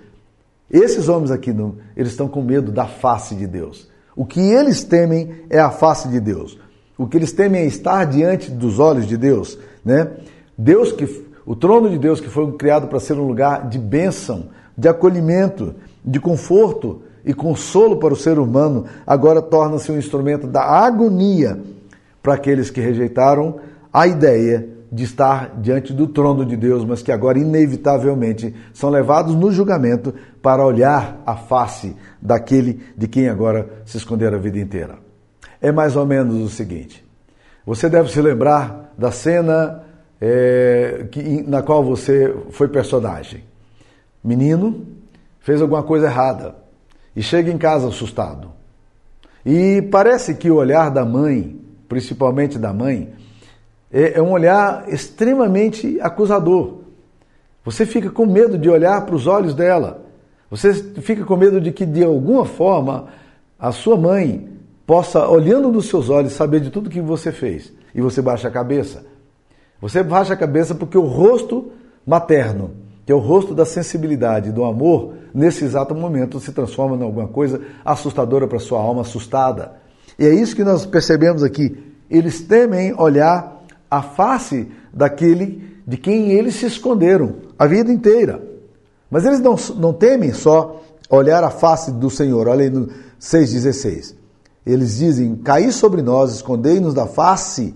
Esses 0.69 1.10
homens 1.10 1.31
aqui, 1.31 1.53
eles 1.98 2.12
estão 2.12 2.27
com 2.27 2.41
medo 2.41 2.71
da 2.71 2.86
face 2.86 3.36
de 3.36 3.45
Deus. 3.45 3.89
O 4.15 4.25
que 4.25 4.39
eles 4.39 4.83
temem 4.83 5.31
é 5.50 5.60
a 5.60 5.69
face 5.69 6.07
de 6.07 6.19
Deus. 6.19 6.57
O 6.98 7.07
que 7.07 7.17
eles 7.17 7.33
temem 7.33 7.63
é 7.63 7.65
estar 7.65 8.05
diante 8.05 8.51
dos 8.51 8.79
olhos 8.79 9.05
de 9.07 9.17
Deus, 9.17 9.57
né? 9.83 10.12
Deus 10.57 10.91
que 10.91 11.25
o 11.45 11.55
trono 11.55 11.89
de 11.89 11.98
Deus 11.98 12.21
que 12.21 12.29
foi 12.29 12.50
criado 12.53 12.88
para 12.88 13.00
ser 13.00 13.13
um 13.13 13.27
lugar 13.27 13.67
de 13.67 13.79
bênção, 13.79 14.50
de 14.77 14.88
acolhimento, 14.88 15.75
de 16.05 16.19
conforto 16.19 17.01
e 17.25 17.33
consolo 17.33 17.98
para 17.98 18.13
o 18.13 18.17
ser 18.17 18.39
humano, 18.39 18.86
agora 19.05 19.41
torna-se 19.41 19.91
um 19.91 19.98
instrumento 19.98 20.48
da 20.48 20.62
agonia 20.62 21.60
para 22.21 22.36
aqueles 22.36 22.69
que 22.69 22.79
rejeitaram 22.79 23.60
a 23.91 24.07
ideia 24.07 24.69
de 24.91 25.05
estar 25.05 25.57
diante 25.62 25.93
do 25.93 26.05
trono 26.05 26.45
de 26.45 26.57
Deus, 26.57 26.83
mas 26.83 27.01
que 27.01 27.12
agora 27.12 27.39
inevitavelmente 27.39 28.53
são 28.74 28.89
levados 28.89 29.33
no 29.36 29.50
julgamento 29.51 30.13
para 30.41 30.65
olhar 30.65 31.21
a 31.25 31.36
face 31.36 31.95
daquele 32.21 32.81
de 32.98 33.07
quem 33.07 33.29
agora 33.29 33.69
se 33.86 33.95
esconderam 33.95 34.38
a 34.38 34.41
vida 34.41 34.60
inteira. 34.60 34.98
É 35.62 35.71
mais 35.71 35.95
ou 35.95 36.05
menos 36.05 36.41
o 36.41 36.50
seguinte: 36.50 37.05
você 37.65 37.88
deve 37.88 38.12
se 38.12 38.21
lembrar 38.21 38.93
da 38.98 39.12
cena 39.12 39.83
é, 40.19 41.07
que, 41.10 41.41
na 41.48 41.62
qual 41.62 41.83
você 41.83 42.36
foi 42.50 42.67
personagem. 42.67 43.43
Menino 44.24 44.86
fez 45.39 45.62
alguma 45.62 45.83
coisa 45.83 46.07
errada 46.07 46.55
e 47.15 47.24
chega 47.24 47.50
em 47.50 47.57
casa 47.57 47.88
assustado. 47.88 48.51
E 49.45 49.81
parece 49.91 50.36
que 50.36 50.51
o 50.51 50.55
olhar 50.55 50.91
da 50.91 51.03
mãe, 51.03 51.60
principalmente 51.88 52.60
da 52.60 52.71
mãe, 52.74 53.13
é, 53.91 54.17
é 54.17 54.21
um 54.21 54.31
olhar 54.31 54.86
extremamente 54.88 56.00
acusador. 56.00 56.79
Você 57.63 57.86
fica 57.86 58.10
com 58.10 58.25
medo 58.25 58.57
de 58.57 58.69
olhar 58.69 59.05
para 59.05 59.15
os 59.15 59.27
olhos 59.27 59.53
dela. 59.53 60.03
Você 60.50 60.74
fica 60.74 61.24
com 61.24 61.36
medo 61.36 61.62
de 61.62 61.71
que, 61.71 61.86
de 61.86 62.03
alguma 62.03 62.45
forma, 62.45 63.07
a 63.60 63.71
sua 63.71 63.95
mãe 63.95 64.50
possa, 64.86 65.27
olhando 65.27 65.71
nos 65.71 65.88
seus 65.88 66.10
olhos, 66.10 66.33
saber 66.33 66.60
de 66.60 66.69
tudo 66.69 66.89
que 66.89 67.00
você 67.00 67.31
fez. 67.31 67.71
E 67.93 68.01
você 68.01 68.21
baixa 68.21 68.48
a 68.48 68.51
cabeça. 68.51 69.03
Você 69.79 70.03
baixa 70.03 70.33
a 70.33 70.38
cabeça 70.38 70.74
porque 70.74 70.98
o 70.98 71.05
rosto 71.05 71.71
materno, 72.05 72.71
que 73.05 73.12
é 73.12 73.15
o 73.15 73.19
rosto 73.19 73.53
da 73.53 73.65
sensibilidade, 73.65 74.51
do 74.51 74.63
amor, 74.63 75.13
nesse 75.33 75.63
exato 75.63 75.93
momento 75.93 76.39
se 76.39 76.51
transforma 76.51 76.95
em 76.95 77.03
alguma 77.03 77.27
coisa 77.27 77.62
assustadora 77.86 78.48
para 78.48 78.60
sua 78.60 78.79
alma 78.79 79.01
assustada. 79.01 79.74
E 80.17 80.25
é 80.25 80.33
isso 80.33 80.55
que 80.55 80.63
nós 80.63 80.86
percebemos 80.86 81.43
aqui. 81.43 81.77
Eles 82.10 82.41
temem 82.41 82.93
olhar 82.98 83.61
a 83.91 84.01
face 84.01 84.71
daquele 84.93 85.81
de 85.86 85.98
quem 85.98 86.31
eles 86.31 86.55
se 86.55 86.65
esconderam 86.65 87.36
a 87.60 87.67
vida 87.67 87.91
inteira. 87.91 88.41
Mas 89.10 89.25
eles 89.25 89.41
não, 89.41 89.57
não 89.77 89.91
temem 89.91 90.31
só 90.31 90.81
olhar 91.10 91.43
a 91.43 91.50
face 91.50 91.91
do 91.91 92.10
Senhor. 92.10 92.48
Olha 92.48 92.63
aí 92.63 92.69
no 92.69 92.88
6,16. 93.19 94.15
Eles 94.65 94.98
dizem: 94.98 95.36
Caí 95.36 95.71
sobre 95.74 96.01
nós, 96.01 96.33
escondei-nos 96.33 96.93
da 96.93 97.05
face 97.05 97.75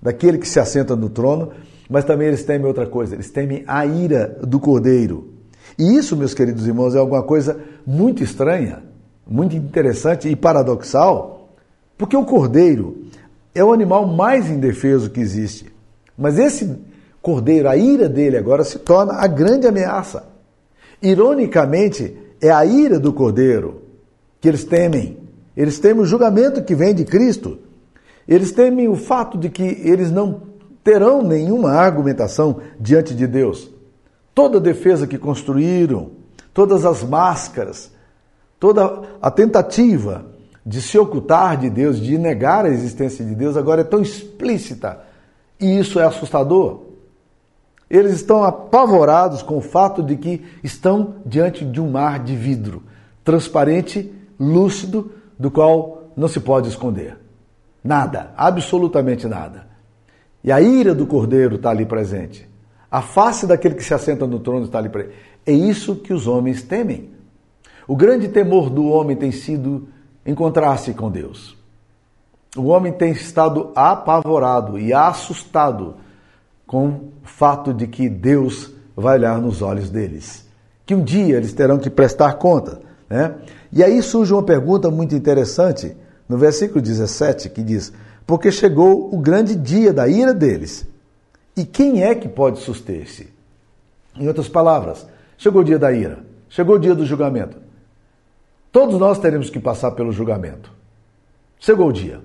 daquele 0.00 0.38
que 0.38 0.48
se 0.48 0.60
assenta 0.60 0.94
no 0.94 1.10
trono. 1.10 1.50
Mas 1.90 2.04
também 2.04 2.28
eles 2.28 2.44
temem 2.44 2.66
outra 2.66 2.86
coisa: 2.86 3.14
eles 3.14 3.30
temem 3.30 3.64
a 3.66 3.84
ira 3.84 4.38
do 4.42 4.60
cordeiro. 4.60 5.32
E 5.76 5.96
isso, 5.96 6.16
meus 6.16 6.34
queridos 6.34 6.66
irmãos, 6.66 6.94
é 6.94 6.98
alguma 6.98 7.22
coisa 7.22 7.58
muito 7.84 8.22
estranha, 8.22 8.82
muito 9.26 9.56
interessante 9.56 10.28
e 10.28 10.36
paradoxal, 10.36 11.48
porque 11.98 12.16
o 12.16 12.24
cordeiro 12.24 13.03
é 13.54 13.62
o 13.62 13.72
animal 13.72 14.06
mais 14.06 14.50
indefeso 14.50 15.10
que 15.10 15.20
existe. 15.20 15.72
Mas 16.18 16.38
esse 16.38 16.76
cordeiro, 17.22 17.68
a 17.68 17.76
ira 17.76 18.08
dele 18.08 18.36
agora 18.36 18.64
se 18.64 18.78
torna 18.78 19.14
a 19.14 19.26
grande 19.26 19.66
ameaça. 19.66 20.26
Ironicamente, 21.00 22.16
é 22.40 22.50
a 22.50 22.64
ira 22.64 22.98
do 22.98 23.12
cordeiro 23.12 23.82
que 24.40 24.48
eles 24.48 24.64
temem. 24.64 25.18
Eles 25.56 25.78
temem 25.78 26.02
o 26.02 26.06
julgamento 26.06 26.62
que 26.62 26.74
vem 26.74 26.94
de 26.94 27.04
Cristo. 27.04 27.58
Eles 28.26 28.52
temem 28.52 28.88
o 28.88 28.96
fato 28.96 29.38
de 29.38 29.48
que 29.48 29.62
eles 29.62 30.10
não 30.10 30.42
terão 30.82 31.22
nenhuma 31.22 31.72
argumentação 31.72 32.60
diante 32.78 33.14
de 33.14 33.26
Deus. 33.26 33.70
Toda 34.34 34.58
a 34.58 34.60
defesa 34.60 35.06
que 35.06 35.16
construíram, 35.16 36.10
todas 36.52 36.84
as 36.84 37.02
máscaras, 37.02 37.90
toda 38.58 39.02
a 39.22 39.30
tentativa 39.30 40.33
de 40.66 40.80
se 40.80 40.98
ocultar 40.98 41.58
de 41.58 41.68
Deus, 41.68 42.00
de 42.00 42.16
negar 42.16 42.64
a 42.64 42.70
existência 42.70 43.24
de 43.24 43.34
Deus, 43.34 43.56
agora 43.56 43.82
é 43.82 43.84
tão 43.84 44.00
explícita. 44.00 45.00
E 45.60 45.78
isso 45.78 46.00
é 46.00 46.04
assustador. 46.04 46.82
Eles 47.88 48.14
estão 48.14 48.42
apavorados 48.42 49.42
com 49.42 49.58
o 49.58 49.60
fato 49.60 50.02
de 50.02 50.16
que 50.16 50.42
estão 50.62 51.16
diante 51.24 51.64
de 51.64 51.80
um 51.80 51.90
mar 51.90 52.18
de 52.18 52.34
vidro, 52.34 52.82
transparente, 53.22 54.12
lúcido, 54.40 55.12
do 55.38 55.50
qual 55.50 56.04
não 56.16 56.28
se 56.28 56.40
pode 56.40 56.68
esconder. 56.68 57.18
Nada, 57.82 58.32
absolutamente 58.36 59.26
nada. 59.26 59.66
E 60.42 60.50
a 60.50 60.60
ira 60.60 60.94
do 60.94 61.06
cordeiro 61.06 61.56
está 61.56 61.70
ali 61.70 61.84
presente. 61.84 62.48
A 62.90 63.02
face 63.02 63.46
daquele 63.46 63.74
que 63.74 63.84
se 63.84 63.92
assenta 63.92 64.26
no 64.26 64.38
trono 64.38 64.64
está 64.64 64.78
ali 64.78 64.88
presente. 64.88 65.16
É 65.44 65.52
isso 65.52 65.96
que 65.96 66.12
os 66.12 66.26
homens 66.26 66.62
temem. 66.62 67.10
O 67.86 67.94
grande 67.94 68.28
temor 68.28 68.70
do 68.70 68.86
homem 68.86 69.16
tem 69.16 69.30
sido 69.30 69.88
encontrar-se 70.24 70.94
com 70.94 71.10
Deus. 71.10 71.56
O 72.56 72.66
homem 72.66 72.92
tem 72.92 73.12
estado 73.12 73.72
apavorado 73.74 74.78
e 74.78 74.92
assustado 74.92 75.96
com 76.66 76.88
o 76.88 77.12
fato 77.24 77.74
de 77.74 77.86
que 77.86 78.08
Deus 78.08 78.70
vai 78.96 79.18
olhar 79.18 79.40
nos 79.40 79.60
olhos 79.60 79.90
deles. 79.90 80.46
Que 80.86 80.94
um 80.94 81.02
dia 81.02 81.36
eles 81.36 81.52
terão 81.52 81.78
que 81.78 81.90
prestar 81.90 82.34
conta. 82.34 82.80
Né? 83.08 83.34
E 83.72 83.82
aí 83.82 84.00
surge 84.02 84.32
uma 84.32 84.42
pergunta 84.42 84.90
muito 84.90 85.14
interessante 85.14 85.96
no 86.28 86.38
versículo 86.38 86.80
17 86.80 87.50
que 87.50 87.62
diz: 87.62 87.92
Porque 88.26 88.52
chegou 88.52 89.12
o 89.12 89.18
grande 89.18 89.56
dia 89.56 89.92
da 89.92 90.06
ira 90.06 90.32
deles. 90.32 90.86
E 91.56 91.64
quem 91.64 92.02
é 92.02 92.14
que 92.14 92.28
pode 92.28 92.60
suster-se? 92.60 93.28
Em 94.16 94.28
outras 94.28 94.48
palavras, 94.48 95.06
chegou 95.36 95.62
o 95.62 95.64
dia 95.64 95.78
da 95.78 95.92
ira, 95.92 96.18
chegou 96.48 96.76
o 96.76 96.78
dia 96.78 96.94
do 96.94 97.04
julgamento. 97.04 97.63
Todos 98.74 98.98
nós 98.98 99.20
teremos 99.20 99.50
que 99.50 99.60
passar 99.60 99.92
pelo 99.92 100.10
julgamento. 100.10 100.68
Chegou 101.60 101.90
o 101.90 101.92
dia. 101.92 102.20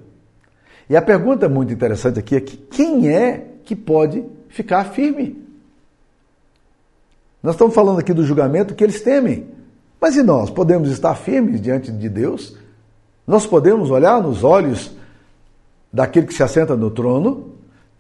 E 0.90 0.98
a 0.98 1.02
pergunta 1.02 1.48
muito 1.48 1.72
interessante 1.72 2.18
aqui 2.18 2.36
é 2.36 2.42
que 2.42 2.58
quem 2.58 3.08
é 3.08 3.46
que 3.64 3.76
pode 3.76 4.26
ficar 4.48 4.86
firme? 4.86 5.46
Nós 7.44 7.54
estamos 7.54 7.76
falando 7.76 8.00
aqui 8.00 8.16
do 8.16 8.26
julgamento 8.26 8.74
que 8.74 8.84
eles 8.84 9.00
temem. 9.00 9.48
Mas 10.02 10.16
e 10.16 10.24
nós? 10.24 10.50
Podemos 10.50 10.90
estar 10.90 11.14
firmes 11.14 11.62
diante 11.62 11.92
de 11.92 12.10
Deus? 12.10 12.58
Nós 13.28 13.46
podemos 13.46 13.92
olhar 13.92 14.20
nos 14.20 14.44
olhos 14.44 14.92
daquele 15.94 16.26
que 16.26 16.34
se 16.34 16.42
assenta 16.42 16.76
no 16.76 16.90
trono, 16.90 17.54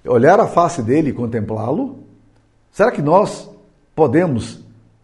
olhar 0.04 0.40
a 0.40 0.48
face 0.48 0.82
dele 0.82 1.12
e 1.12 1.14
contemplá-lo? 1.14 2.00
Será 2.72 2.92
que 2.92 3.02
nós 3.04 3.48
podemos 3.94 4.60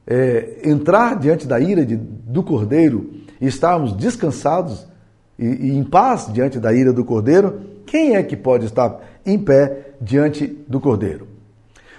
é, 0.07 0.61
entrar 0.63 1.19
diante 1.19 1.45
da 1.45 1.59
ira 1.59 1.85
de, 1.85 1.95
do 1.95 2.41
cordeiro 2.41 3.23
e 3.39 3.47
estarmos 3.47 3.93
descansados 3.93 4.87
e, 5.37 5.45
e 5.45 5.77
em 5.77 5.83
paz 5.83 6.29
diante 6.31 6.59
da 6.59 6.73
ira 6.73 6.93
do 6.93 7.03
Cordeiro, 7.03 7.61
quem 7.85 8.15
é 8.15 8.23
que 8.23 8.35
pode 8.35 8.65
estar 8.65 8.99
em 9.25 9.37
pé 9.37 9.93
diante 10.01 10.47
do 10.67 10.79
Cordeiro? 10.79 11.27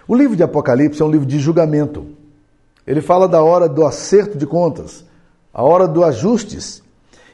O 0.08 0.14
livro 0.14 0.36
de 0.36 0.42
Apocalipse 0.42 1.02
é 1.02 1.04
um 1.04 1.10
livro 1.10 1.26
de 1.26 1.38
julgamento. 1.38 2.06
Ele 2.86 3.00
fala 3.00 3.26
da 3.26 3.42
hora 3.42 3.68
do 3.68 3.84
acerto 3.84 4.38
de 4.38 4.46
contas, 4.46 5.04
a 5.52 5.62
hora 5.62 5.88
do 5.88 6.04
ajustes. 6.04 6.82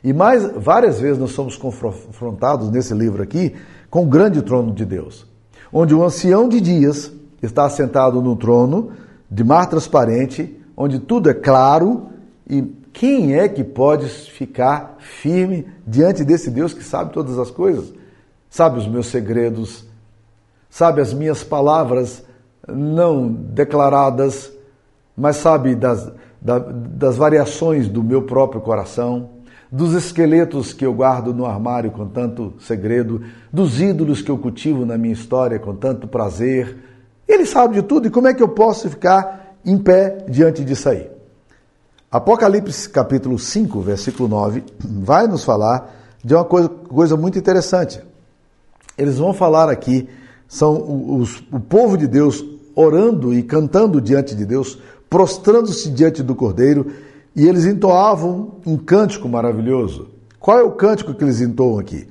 E 0.03 0.13
mais 0.13 0.51
várias 0.57 0.99
vezes 0.99 1.19
nós 1.19 1.33
somos 1.33 1.57
confrontados 1.57 2.71
nesse 2.71 2.95
livro 2.95 3.23
aqui 3.23 3.55
com 3.91 4.05
o 4.05 4.07
grande 4.07 4.41
trono 4.43 4.73
de 4.73 4.85
Deus, 4.85 5.27
onde 5.73 5.95
o 5.95 6.03
ancião 6.03 6.49
de 6.49 6.61
dias 6.61 7.13
está 7.43 7.69
sentado 7.69 8.23
no 8.23 8.35
trono 8.35 8.93
de 9.31 9.45
mar 9.45 9.67
transparente, 9.67 10.59
onde 10.77 10.99
tudo 10.99 11.29
é 11.29 11.35
claro 11.35 12.09
e 12.49 12.82
quem 12.93 13.35
é 13.35 13.49
que 13.49 13.65
pode 13.65 14.07
ficar 14.09 14.97
firme 14.99 15.67
diante 15.87 16.25
desse 16.25 16.51
Deus 16.51 16.75
que 16.75 16.85
sabe 16.85 17.13
todas 17.13 17.39
as 17.39 17.51
coisas? 17.51 17.93
Sabe 18.51 18.79
os 18.79 18.87
meus 18.87 19.07
segredos, 19.07 19.85
sabe 20.69 21.01
as 21.01 21.13
minhas 21.15 21.43
palavras 21.43 22.23
não 22.69 23.29
declaradas, 23.29 24.53
mas 25.17 25.37
sabe 25.37 25.75
das, 25.75 26.13
das 26.41 27.17
variações 27.17 27.89
do 27.89 28.03
meu 28.03 28.23
próprio 28.23 28.61
coração, 28.61 29.31
dos 29.71 29.95
esqueletos 29.95 30.75
que 30.75 30.85
eu 30.85 30.93
guardo 30.93 31.33
no 31.33 31.47
armário 31.47 31.91
com 31.91 32.07
tanto 32.07 32.55
segredo, 32.61 33.23
dos 33.51 33.81
ídolos 33.81 34.21
que 34.21 34.31
eu 34.31 34.37
cultivo 34.37 34.85
na 34.85 34.99
minha 34.99 35.15
história 35.15 35.59
com 35.59 35.75
tanto 35.75 36.07
prazer. 36.07 36.77
Ele 37.27 37.47
sabe 37.47 37.77
de 37.77 37.83
tudo 37.83 38.07
e 38.07 38.11
como 38.11 38.29
é 38.29 38.35
que 38.35 38.43
eu 38.43 38.49
posso 38.49 38.91
ficar 38.91 39.57
em 39.65 39.79
pé 39.79 40.27
diante 40.29 40.63
disso 40.63 40.91
aí? 40.91 41.12
Apocalipse 42.12 42.90
capítulo 42.90 43.38
5, 43.38 43.81
versículo 43.81 44.28
9, 44.28 44.62
vai 44.85 45.26
nos 45.26 45.45
falar 45.45 45.90
de 46.23 46.35
uma 46.35 46.45
coisa, 46.45 46.69
coisa 46.69 47.16
muito 47.16 47.38
interessante. 47.38 48.02
Eles 48.99 49.16
vão 49.16 49.33
falar 49.33 49.71
aqui, 49.71 50.07
são 50.47 51.16
os, 51.16 51.42
o 51.50 51.59
povo 51.59 51.97
de 51.97 52.07
Deus 52.07 52.45
orando 52.75 53.33
e 53.33 53.42
cantando 53.42 53.99
diante 53.99 54.35
de 54.35 54.45
Deus, 54.45 54.78
prostrando-se 55.09 55.88
diante 55.88 56.23
do 56.23 56.35
Cordeiro, 56.35 56.92
e 57.35 57.49
eles 57.49 57.64
entoavam 57.64 58.57
um 58.66 58.76
cântico 58.76 59.26
maravilhoso. 59.26 60.09
Qual 60.38 60.59
é 60.59 60.62
o 60.62 60.73
cântico 60.73 61.14
que 61.14 61.25
eles 61.25 61.40
entoam 61.40 61.78
aqui? 61.78 62.07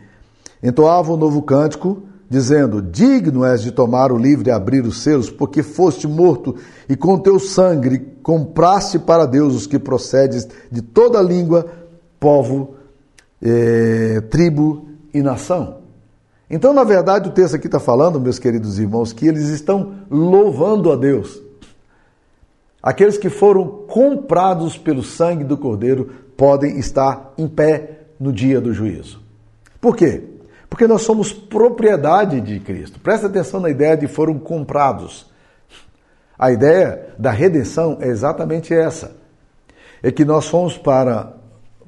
Entoavam 0.64 1.14
um 1.14 1.20
novo 1.20 1.44
cântico, 1.44 2.02
dizendo: 2.32 2.82
Digno 2.82 3.44
és 3.44 3.62
de 3.62 3.74
tomar 3.74 4.10
o 4.10 4.18
livro 4.18 4.48
e 4.48 4.52
abrir 4.52 4.86
os 4.86 5.04
selos, 5.04 5.30
porque 5.30 5.62
foste 5.62 6.08
morto 6.08 6.56
e 6.88 6.96
com 6.96 7.20
teu 7.20 7.38
sangue 7.38 8.00
compraste 8.24 8.98
para 8.98 9.26
Deus 9.26 9.54
os 9.54 9.68
que 9.68 9.78
procedes 9.78 10.48
de 10.72 10.82
toda 10.82 11.22
língua, 11.22 11.66
povo, 12.18 12.76
eh, 13.42 14.22
tribo 14.30 14.88
e 15.14 15.22
nação. 15.22 15.80
Então, 16.50 16.72
na 16.74 16.86
verdade, 16.86 17.28
o 17.28 17.34
texto 17.34 17.56
aqui 17.56 17.68
está 17.68 17.82
falando, 17.82 18.20
meus 18.20 18.40
queridos 18.40 18.80
irmãos, 18.80 19.12
que 19.12 19.28
eles 19.28 19.50
estão 19.50 19.96
louvando 20.10 20.90
a 20.90 20.96
Deus. 20.96 21.42
Aqueles 22.82 23.18
que 23.18 23.30
foram 23.30 23.68
comprados 23.90 24.78
pelo 24.78 25.04
sangue 25.04 25.44
do 25.44 25.58
Cordeiro 25.58 26.10
podem 26.38 26.80
estar 26.80 27.34
em 27.38 27.48
pé 27.48 28.06
no 28.18 28.32
dia 28.32 28.62
do 28.62 28.74
juízo. 28.74 29.20
Por 29.82 29.98
quê? 29.98 30.31
Porque 30.72 30.88
nós 30.88 31.02
somos 31.02 31.34
propriedade 31.34 32.40
de 32.40 32.58
Cristo. 32.62 32.98
Presta 32.98 33.28
atenção 33.28 33.60
na 33.60 33.70
ideia 33.70 33.98
de 33.98 34.08
foram 34.08 34.40
comprados. 34.40 35.30
A 36.40 36.50
ideia 36.50 37.10
da 37.20 37.30
redenção 37.30 37.98
é 38.00 38.08
exatamente 38.08 38.74
essa. 38.74 39.12
É 40.02 40.10
que 40.14 40.24
nós 40.24 40.48
fomos 40.48 40.78
para, 40.78 41.34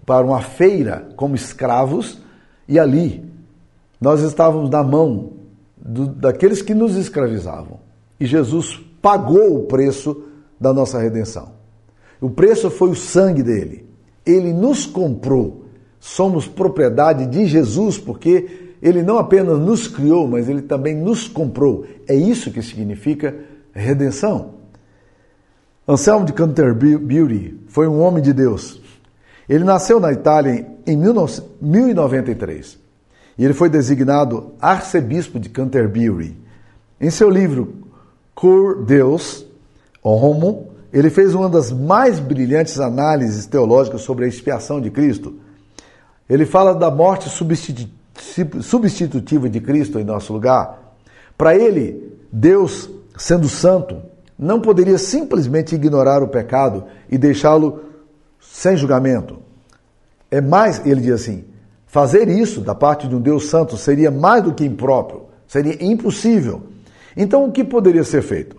para 0.06 0.26
uma 0.26 0.42
feira 0.42 1.08
como 1.16 1.34
escravos 1.34 2.22
e 2.68 2.78
ali 2.78 3.24
nós 4.02 4.20
estávamos 4.20 4.70
na 4.70 4.84
mão 4.84 5.32
do, 5.78 6.06
daqueles 6.06 6.62
que 6.62 6.74
nos 6.74 6.98
escravizavam. 6.98 7.80
E 8.20 8.26
Jesus 8.26 8.82
pagou 9.02 9.60
o 9.60 9.64
preço 9.64 10.26
da 10.60 10.74
nossa 10.74 11.00
redenção. 11.00 11.54
O 12.20 12.30
preço 12.30 12.70
foi 12.70 12.90
o 12.90 12.96
sangue 12.96 13.42
dele. 13.42 13.90
Ele 14.26 14.52
nos 14.52 14.86
comprou. 14.86 15.64
Somos 16.02 16.50
propriedade 16.50 17.26
de 17.28 17.46
Jesus 17.46 17.98
porque 17.98 18.63
ele 18.84 19.02
não 19.02 19.18
apenas 19.18 19.58
nos 19.60 19.88
criou, 19.88 20.28
mas 20.28 20.50
ele 20.50 20.62
também 20.62 20.94
nos 20.94 21.26
comprou. 21.26 21.86
É 22.06 22.14
isso 22.14 22.52
que 22.52 22.62
significa 22.62 23.34
redenção. 23.72 24.56
Anselmo 25.88 26.26
de 26.26 26.34
Canterbury 26.34 27.62
foi 27.70 27.88
um 27.88 28.02
homem 28.02 28.22
de 28.22 28.34
Deus. 28.34 28.82
Ele 29.48 29.64
nasceu 29.64 30.02
na 30.02 30.12
Itália 30.12 30.68
em 30.86 30.98
1093 30.98 32.78
e 33.38 33.46
ele 33.46 33.54
foi 33.54 33.70
designado 33.70 34.52
arcebispo 34.60 35.40
de 35.40 35.48
Canterbury. 35.48 36.36
Em 37.00 37.10
seu 37.10 37.30
livro 37.30 37.88
Cur 38.36 38.84
Deus, 38.84 39.46
Homo, 40.04 40.68
ele 40.92 41.10
fez 41.10 41.34
uma 41.34 41.48
das 41.48 41.72
mais 41.72 42.20
brilhantes 42.20 42.82
análises 42.82 43.46
teológicas 43.46 44.02
sobre 44.02 44.26
a 44.26 44.28
expiação 44.28 44.82
de 44.82 44.92
Cristo. 44.92 45.36
Ele 46.30 46.46
fala 46.46 46.76
da 46.76 46.92
morte 46.92 47.30
substitutiva 47.30 48.03
de 49.50 49.60
Cristo 49.60 50.00
em 50.00 50.04
nosso 50.04 50.32
lugar. 50.34 50.96
Para 51.38 51.56
ele, 51.56 52.18
Deus, 52.32 52.90
sendo 53.18 53.50
santo, 53.50 54.02
não 54.38 54.60
poderia 54.60 54.98
simplesmente 54.98 55.76
ignorar 55.76 56.22
o 56.22 56.28
pecado 56.28 56.86
e 57.10 57.18
deixá-lo 57.18 57.84
sem 58.40 58.76
julgamento. 58.78 59.40
É 60.30 60.42
mais, 60.42 60.86
ele 60.86 61.02
diz 61.02 61.14
assim, 61.14 61.46
fazer 61.86 62.28
isso 62.28 62.62
da 62.62 62.74
parte 62.74 63.08
de 63.08 63.16
um 63.16 63.22
Deus 63.22 63.50
santo 63.50 63.78
seria 63.78 64.10
mais 64.10 64.44
do 64.44 64.54
que 64.54 64.66
impróprio, 64.66 65.24
seria 65.48 65.84
impossível. 65.84 66.64
Então, 67.16 67.46
o 67.46 67.52
que 67.52 67.64
poderia 67.64 68.04
ser 68.04 68.22
feito? 68.22 68.58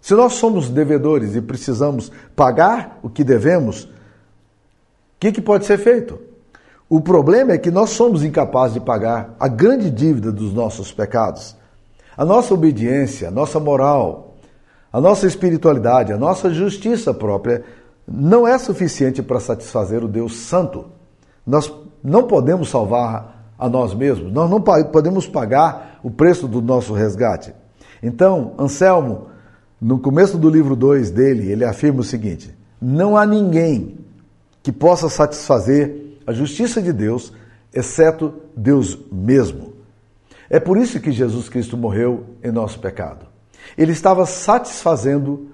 Se 0.00 0.14
nós 0.14 0.34
somos 0.34 0.68
devedores 0.68 1.34
e 1.34 1.40
precisamos 1.40 2.12
pagar 2.36 3.00
o 3.02 3.10
que 3.10 3.24
devemos, 3.24 3.84
o 3.84 3.88
que, 5.18 5.32
que 5.32 5.40
pode 5.40 5.66
ser 5.66 5.78
feito? 5.78 6.20
O 6.88 7.00
problema 7.00 7.52
é 7.52 7.58
que 7.58 7.70
nós 7.70 7.90
somos 7.90 8.22
incapazes 8.22 8.74
de 8.74 8.80
pagar 8.80 9.34
a 9.40 9.48
grande 9.48 9.90
dívida 9.90 10.30
dos 10.30 10.52
nossos 10.52 10.92
pecados. 10.92 11.56
A 12.16 12.24
nossa 12.24 12.54
obediência, 12.54 13.28
a 13.28 13.30
nossa 13.30 13.58
moral, 13.58 14.36
a 14.92 15.00
nossa 15.00 15.26
espiritualidade, 15.26 16.12
a 16.12 16.16
nossa 16.16 16.48
justiça 16.50 17.12
própria 17.12 17.64
não 18.06 18.46
é 18.46 18.56
suficiente 18.56 19.20
para 19.22 19.40
satisfazer 19.40 20.04
o 20.04 20.08
Deus 20.08 20.36
Santo. 20.36 20.86
Nós 21.44 21.72
não 22.02 22.24
podemos 22.24 22.70
salvar 22.70 23.52
a 23.58 23.68
nós 23.68 23.92
mesmos, 23.92 24.32
nós 24.32 24.48
não 24.48 24.60
podemos 24.60 25.26
pagar 25.26 25.98
o 26.04 26.10
preço 26.10 26.46
do 26.46 26.62
nosso 26.62 26.92
resgate. 26.92 27.52
Então, 28.02 28.52
Anselmo 28.58 29.26
no 29.80 29.98
começo 29.98 30.38
do 30.38 30.48
livro 30.48 30.74
2 30.74 31.10
dele, 31.10 31.50
ele 31.50 31.64
afirma 31.64 32.00
o 32.00 32.04
seguinte: 32.04 32.56
Não 32.80 33.16
há 33.16 33.26
ninguém 33.26 33.98
que 34.62 34.72
possa 34.72 35.08
satisfazer 35.08 36.05
a 36.26 36.32
justiça 36.32 36.82
de 36.82 36.92
Deus, 36.92 37.32
exceto 37.72 38.34
Deus 38.56 38.98
mesmo. 39.10 39.74
É 40.48 40.60
por 40.60 40.76
isso 40.76 41.00
que 41.00 41.12
Jesus 41.12 41.48
Cristo 41.48 41.76
morreu 41.76 42.24
em 42.42 42.50
nosso 42.50 42.78
pecado. 42.78 43.26
Ele 43.76 43.92
estava 43.92 44.26
satisfazendo 44.26 45.50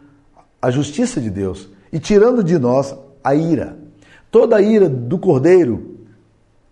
a 0.61 0.71
justiça 0.71 1.21
de 1.21 1.31
Deus 1.31 1.69
e 1.93 1.99
tirando 1.99 2.43
de 2.43 2.59
nós 2.59 2.95
a 3.23 3.35
ira. 3.35 3.79
Toda 4.31 4.57
a 4.57 4.63
ira 4.63 4.89
do 4.89 5.19
Cordeiro 5.19 5.99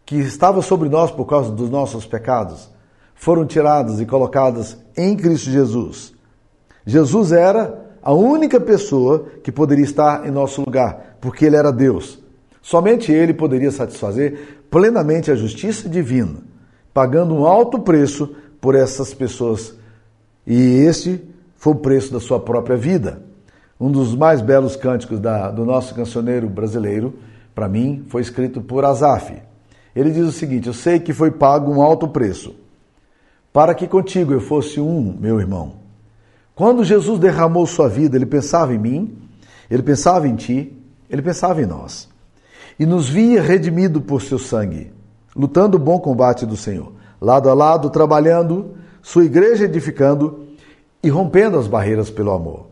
que 0.04 0.16
estava 0.16 0.62
sobre 0.62 0.88
nós 0.88 1.10
por 1.10 1.24
causa 1.24 1.52
dos 1.52 1.70
nossos 1.70 2.06
pecados 2.06 2.68
foram 3.14 3.46
tiradas 3.46 4.00
e 4.00 4.06
colocadas 4.06 4.78
em 4.96 5.16
Cristo 5.16 5.50
Jesus. 5.50 6.14
Jesus 6.86 7.32
era 7.32 7.90
a 8.02 8.12
única 8.12 8.58
pessoa 8.58 9.26
que 9.44 9.52
poderia 9.52 9.84
estar 9.84 10.26
em 10.26 10.30
nosso 10.30 10.62
lugar, 10.62 11.18
porque 11.20 11.44
ele 11.44 11.56
era 11.56 11.70
Deus. 11.70 12.18
Somente 12.62 13.10
ele 13.10 13.32
poderia 13.32 13.70
satisfazer 13.70 14.62
plenamente 14.70 15.30
a 15.30 15.34
justiça 15.34 15.88
divina, 15.88 16.38
pagando 16.92 17.34
um 17.34 17.46
alto 17.46 17.78
preço 17.78 18.34
por 18.60 18.74
essas 18.74 19.14
pessoas. 19.14 19.74
E 20.46 20.54
este 20.54 21.22
foi 21.56 21.72
o 21.72 21.76
preço 21.76 22.12
da 22.12 22.20
sua 22.20 22.38
própria 22.38 22.76
vida. 22.76 23.22
Um 23.80 23.90
dos 23.90 24.14
mais 24.14 24.42
belos 24.42 24.76
cânticos 24.76 25.18
da, 25.18 25.50
do 25.50 25.64
nosso 25.64 25.94
cancioneiro 25.94 26.48
brasileiro, 26.48 27.14
para 27.54 27.68
mim, 27.68 28.04
foi 28.08 28.20
escrito 28.20 28.60
por 28.60 28.84
Azaf. 28.84 29.32
Ele 29.96 30.10
diz 30.10 30.26
o 30.26 30.32
seguinte: 30.32 30.66
Eu 30.66 30.74
sei 30.74 31.00
que 31.00 31.14
foi 31.14 31.30
pago 31.30 31.72
um 31.72 31.80
alto 31.80 32.06
preço, 32.06 32.54
para 33.52 33.74
que 33.74 33.88
contigo 33.88 34.32
eu 34.34 34.40
fosse 34.40 34.80
um, 34.80 35.16
meu 35.18 35.40
irmão. 35.40 35.80
Quando 36.54 36.84
Jesus 36.84 37.18
derramou 37.18 37.66
sua 37.66 37.88
vida, 37.88 38.18
ele 38.18 38.26
pensava 38.26 38.74
em 38.74 38.78
mim, 38.78 39.18
ele 39.70 39.82
pensava 39.82 40.28
em 40.28 40.36
ti, 40.36 40.76
ele 41.08 41.22
pensava 41.22 41.62
em 41.62 41.66
nós. 41.66 42.09
E 42.78 42.86
nos 42.86 43.08
via 43.08 43.42
redimido 43.42 44.00
por 44.00 44.22
seu 44.22 44.38
sangue, 44.38 44.92
lutando 45.34 45.76
o 45.76 45.80
bom 45.80 45.98
combate 45.98 46.46
do 46.46 46.56
Senhor, 46.56 46.92
lado 47.20 47.48
a 47.48 47.54
lado, 47.54 47.90
trabalhando, 47.90 48.74
sua 49.02 49.24
igreja 49.24 49.64
edificando 49.64 50.46
e 51.02 51.08
rompendo 51.08 51.58
as 51.58 51.66
barreiras 51.66 52.10
pelo 52.10 52.30
amor. 52.30 52.66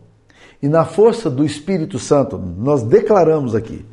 E 0.61 0.67
na 0.67 0.83
força 0.83 1.29
do 1.29 1.45
Espírito 1.45 1.97
Santo, 1.97 2.37
nós 2.37 2.83
declaramos 2.83 3.55
aqui 3.55 3.85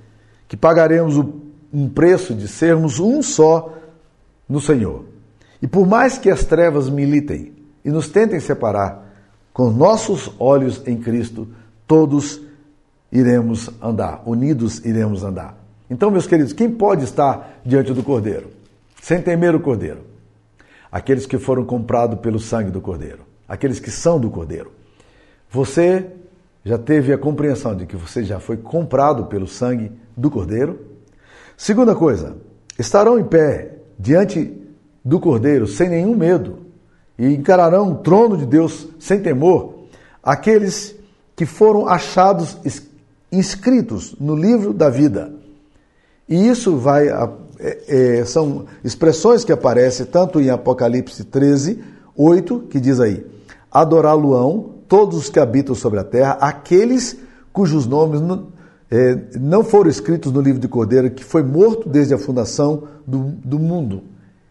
que 0.48 0.56
pagaremos 0.56 1.16
um 1.72 1.88
preço 1.88 2.34
de 2.34 2.48
sermos 2.48 2.98
um 2.98 3.22
só 3.22 3.72
no 4.48 4.60
Senhor. 4.60 5.04
E 5.60 5.66
por 5.66 5.86
mais 5.86 6.18
que 6.18 6.30
as 6.30 6.44
trevas 6.44 6.88
militem 6.88 7.52
e 7.84 7.90
nos 7.90 8.08
tentem 8.08 8.40
separar, 8.40 9.06
com 9.52 9.70
nossos 9.70 10.30
olhos 10.38 10.82
em 10.86 10.98
Cristo, 10.98 11.48
todos 11.86 12.40
iremos 13.10 13.70
andar, 13.80 14.22
unidos 14.26 14.84
iremos 14.84 15.24
andar. 15.24 15.56
Então, 15.88 16.10
meus 16.10 16.26
queridos, 16.26 16.52
quem 16.52 16.70
pode 16.70 17.04
estar 17.04 17.60
diante 17.64 17.92
do 17.92 18.02
Cordeiro? 18.02 18.50
Sem 19.00 19.22
temer 19.22 19.54
o 19.54 19.60
Cordeiro. 19.60 20.00
Aqueles 20.90 21.26
que 21.26 21.38
foram 21.38 21.64
comprados 21.64 22.18
pelo 22.20 22.38
sangue 22.38 22.70
do 22.70 22.80
Cordeiro. 22.80 23.20
Aqueles 23.48 23.78
que 23.78 23.90
são 23.90 24.18
do 24.18 24.30
Cordeiro. 24.30 24.72
Você 25.50 26.06
já 26.64 26.76
teve 26.76 27.12
a 27.12 27.18
compreensão 27.18 27.76
de 27.76 27.86
que 27.86 27.96
você 27.96 28.24
já 28.24 28.40
foi 28.40 28.56
comprado 28.56 29.26
pelo 29.26 29.46
sangue 29.46 29.92
do 30.16 30.30
Cordeiro? 30.30 30.80
Segunda 31.56 31.94
coisa, 31.94 32.36
estarão 32.78 33.18
em 33.18 33.24
pé 33.24 33.76
diante 33.98 34.52
do 35.04 35.20
Cordeiro 35.20 35.66
sem 35.66 35.88
nenhum 35.88 36.16
medo, 36.16 36.66
e 37.16 37.32
encararão 37.32 37.92
o 37.92 37.94
trono 37.98 38.36
de 38.36 38.44
Deus 38.44 38.88
sem 38.98 39.22
temor 39.22 39.76
aqueles 40.26 40.96
que 41.36 41.46
foram 41.46 41.86
achados 41.86 42.58
inscritos 43.30 44.16
no 44.18 44.34
livro 44.34 44.74
da 44.74 44.90
vida. 44.90 45.32
E 46.28 46.48
isso 46.48 46.76
vai 46.76 47.08
é, 47.58 48.18
é, 48.18 48.24
são 48.24 48.66
expressões 48.84 49.44
que 49.44 49.52
aparecem 49.52 50.06
tanto 50.06 50.40
em 50.40 50.50
Apocalipse 50.50 51.24
13, 51.24 51.82
8, 52.14 52.60
que 52.70 52.80
diz 52.80 53.00
aí: 53.00 53.24
Adorá-lo-ão 53.70 54.76
todos 54.88 55.16
os 55.16 55.30
que 55.30 55.40
habitam 55.40 55.74
sobre 55.74 55.98
a 55.98 56.04
terra, 56.04 56.32
aqueles 56.40 57.16
cujos 57.52 57.86
nomes 57.86 58.20
não, 58.20 58.48
é, 58.90 59.18
não 59.40 59.64
foram 59.64 59.90
escritos 59.90 60.30
no 60.32 60.40
livro 60.40 60.60
de 60.60 60.68
Cordeiro, 60.68 61.10
que 61.10 61.24
foi 61.24 61.42
morto 61.42 61.88
desde 61.88 62.14
a 62.14 62.18
fundação 62.18 62.84
do, 63.06 63.32
do 63.44 63.58
mundo. 63.58 64.02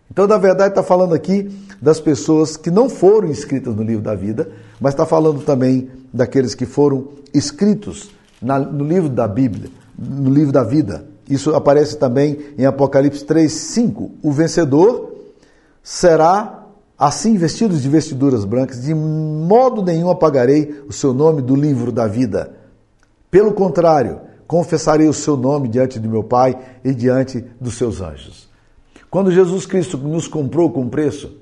Então, 0.10 0.28
na 0.28 0.38
verdade, 0.38 0.70
está 0.70 0.84
falando 0.84 1.14
aqui 1.14 1.52
das 1.82 2.00
pessoas 2.00 2.58
que 2.58 2.72
não 2.72 2.90
foram 2.90 3.30
inscritas 3.30 3.76
no 3.76 3.84
livro 3.84 4.04
da 4.04 4.16
vida, 4.16 4.50
mas 4.80 4.94
está 4.94 5.06
falando 5.06 5.42
também 5.42 5.90
daqueles 6.14 6.56
que 6.56 6.66
foram 6.66 7.10
escritos 7.34 8.10
na, 8.42 8.60
no 8.60 8.84
livro 8.84 9.10
da 9.10 9.28
Bíblia, 9.28 9.70
no 9.98 10.30
livro 10.30 10.52
da 10.52 10.64
vida. 10.64 11.06
Isso 11.30 11.56
aparece 11.56 11.98
também 11.98 12.40
em 12.58 12.66
Apocalipse 12.66 13.24
3, 13.24 13.52
5. 13.52 14.12
O 14.22 14.32
vencedor 14.32 15.14
será 15.82 16.66
assim 16.98 17.36
vestido 17.36 17.78
de 17.78 17.90
vestiduras 17.90 18.46
brancas, 18.46 18.82
de 18.82 18.94
modo 18.94 19.82
nenhum 19.82 20.10
apagarei 20.10 20.84
o 20.88 20.94
seu 20.94 21.14
nome 21.14 21.42
do 21.42 21.56
livro 21.56 21.92
da 21.92 22.08
vida. 22.08 22.56
Pelo 23.30 23.54
contrário, 23.54 24.22
confessarei 24.48 25.08
o 25.08 25.14
seu 25.14 25.36
nome 25.36 25.68
diante 25.68 26.00
de 26.00 26.08
meu 26.08 26.24
Pai 26.24 26.58
e 26.84 26.94
diante 26.94 27.44
dos 27.60 27.76
seus 27.76 28.02
anjos. 28.02 28.48
Quando 29.10 29.32
Jesus 29.32 29.66
Cristo 29.66 29.98
nos 29.98 30.28
comprou 30.28 30.72
com 30.72 30.88
preço, 30.88 31.34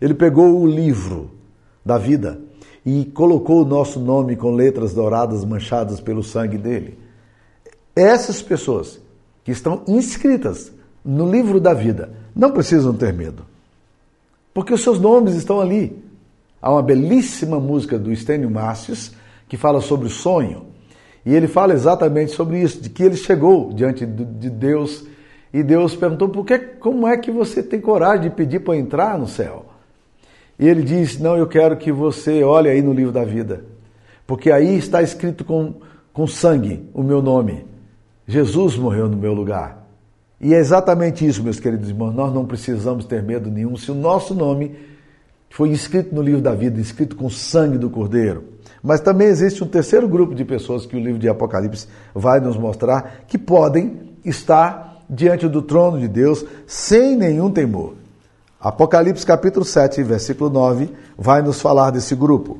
ele 0.00 0.14
pegou 0.14 0.60
o 0.60 0.66
livro 0.66 1.30
da 1.84 1.98
vida 1.98 2.40
e 2.84 3.04
colocou 3.04 3.62
o 3.62 3.66
nosso 3.66 4.00
nome 4.00 4.36
com 4.36 4.50
letras 4.50 4.94
douradas 4.94 5.44
manchadas 5.44 6.00
pelo 6.00 6.22
sangue 6.22 6.56
dele. 6.56 6.98
Essas 7.94 8.40
pessoas 8.40 9.00
que 9.50 9.52
estão 9.52 9.82
inscritas 9.88 10.72
no 11.04 11.28
livro 11.28 11.58
da 11.58 11.74
vida 11.74 12.12
não 12.36 12.52
precisam 12.52 12.94
ter 12.94 13.12
medo, 13.12 13.44
porque 14.54 14.72
os 14.72 14.80
seus 14.80 15.00
nomes 15.00 15.34
estão 15.34 15.60
ali. 15.60 16.00
Há 16.62 16.70
uma 16.70 16.82
belíssima 16.82 17.58
música 17.58 17.98
do 17.98 18.12
Estênio 18.12 18.48
Márcios 18.48 19.10
que 19.48 19.56
fala 19.56 19.80
sobre 19.80 20.06
o 20.06 20.10
sonho, 20.10 20.66
e 21.26 21.34
ele 21.34 21.48
fala 21.48 21.72
exatamente 21.72 22.30
sobre 22.30 22.62
isso, 22.62 22.80
de 22.80 22.88
que 22.88 23.02
ele 23.02 23.16
chegou 23.16 23.72
diante 23.72 24.06
de 24.06 24.48
Deus 24.48 25.04
e 25.52 25.64
Deus 25.64 25.96
perguntou: 25.96 26.28
por 26.28 26.46
que, 26.46 26.56
como 26.56 27.08
é 27.08 27.16
que 27.16 27.32
você 27.32 27.60
tem 27.60 27.80
coragem 27.80 28.28
de 28.28 28.30
pedir 28.30 28.60
para 28.60 28.76
entrar 28.76 29.18
no 29.18 29.26
céu? 29.26 29.66
E 30.60 30.68
ele 30.68 30.82
diz: 30.84 31.18
Não, 31.18 31.36
eu 31.36 31.48
quero 31.48 31.76
que 31.76 31.90
você 31.90 32.44
olhe 32.44 32.68
aí 32.68 32.82
no 32.82 32.92
livro 32.92 33.10
da 33.10 33.24
vida, 33.24 33.64
porque 34.28 34.52
aí 34.52 34.78
está 34.78 35.02
escrito 35.02 35.44
com, 35.44 35.74
com 36.12 36.24
sangue 36.28 36.88
o 36.94 37.02
meu 37.02 37.20
nome. 37.20 37.68
Jesus 38.30 38.76
morreu 38.76 39.08
no 39.08 39.16
meu 39.16 39.34
lugar. 39.34 39.84
E 40.40 40.54
é 40.54 40.58
exatamente 40.58 41.26
isso, 41.26 41.42
meus 41.42 41.58
queridos 41.58 41.88
irmãos. 41.88 42.14
Nós 42.14 42.32
não 42.32 42.46
precisamos 42.46 43.04
ter 43.04 43.24
medo 43.24 43.50
nenhum 43.50 43.76
se 43.76 43.90
o 43.90 43.94
nosso 43.94 44.36
nome 44.36 44.76
foi 45.50 45.70
escrito 45.70 46.14
no 46.14 46.22
livro 46.22 46.40
da 46.40 46.54
vida, 46.54 46.80
escrito 46.80 47.16
com 47.16 47.28
sangue 47.28 47.76
do 47.76 47.90
Cordeiro. 47.90 48.44
Mas 48.80 49.00
também 49.00 49.26
existe 49.26 49.64
um 49.64 49.66
terceiro 49.66 50.08
grupo 50.08 50.32
de 50.32 50.44
pessoas 50.44 50.86
que 50.86 50.96
o 50.96 51.00
livro 51.00 51.18
de 51.18 51.28
Apocalipse 51.28 51.88
vai 52.14 52.38
nos 52.38 52.56
mostrar 52.56 53.24
que 53.26 53.36
podem 53.36 53.98
estar 54.24 55.02
diante 55.10 55.48
do 55.48 55.60
trono 55.60 55.98
de 55.98 56.06
Deus 56.06 56.44
sem 56.68 57.16
nenhum 57.16 57.50
temor. 57.50 57.94
Apocalipse 58.60 59.26
capítulo 59.26 59.64
7, 59.64 60.04
versículo 60.04 60.48
9, 60.48 60.88
vai 61.18 61.42
nos 61.42 61.60
falar 61.60 61.90
desse 61.90 62.14
grupo. 62.14 62.58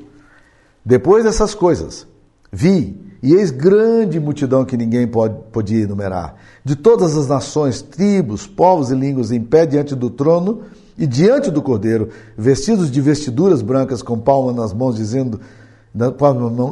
Depois 0.84 1.22
dessas 1.22 1.54
coisas, 1.54 2.08
vi, 2.50 3.09
e 3.22 3.34
eis 3.34 3.50
grande 3.50 4.18
multidão 4.18 4.64
que 4.64 4.76
ninguém 4.76 5.06
pode, 5.06 5.34
podia 5.52 5.84
enumerar, 5.84 6.36
de 6.64 6.74
todas 6.74 7.16
as 7.16 7.28
nações, 7.28 7.82
tribos, 7.82 8.46
povos 8.46 8.90
e 8.90 8.94
línguas, 8.94 9.30
em 9.30 9.40
pé 9.40 9.66
diante 9.66 9.94
do 9.94 10.08
trono 10.08 10.62
e 10.96 11.06
diante 11.06 11.50
do 11.50 11.62
cordeiro, 11.62 12.08
vestidos 12.36 12.90
de 12.90 13.00
vestiduras 13.00 13.62
brancas, 13.62 14.02
com 14.02 14.18
palmas 14.18 14.54
nas 14.56 14.72
mãos, 14.72 14.96
dizendo, 14.96 15.40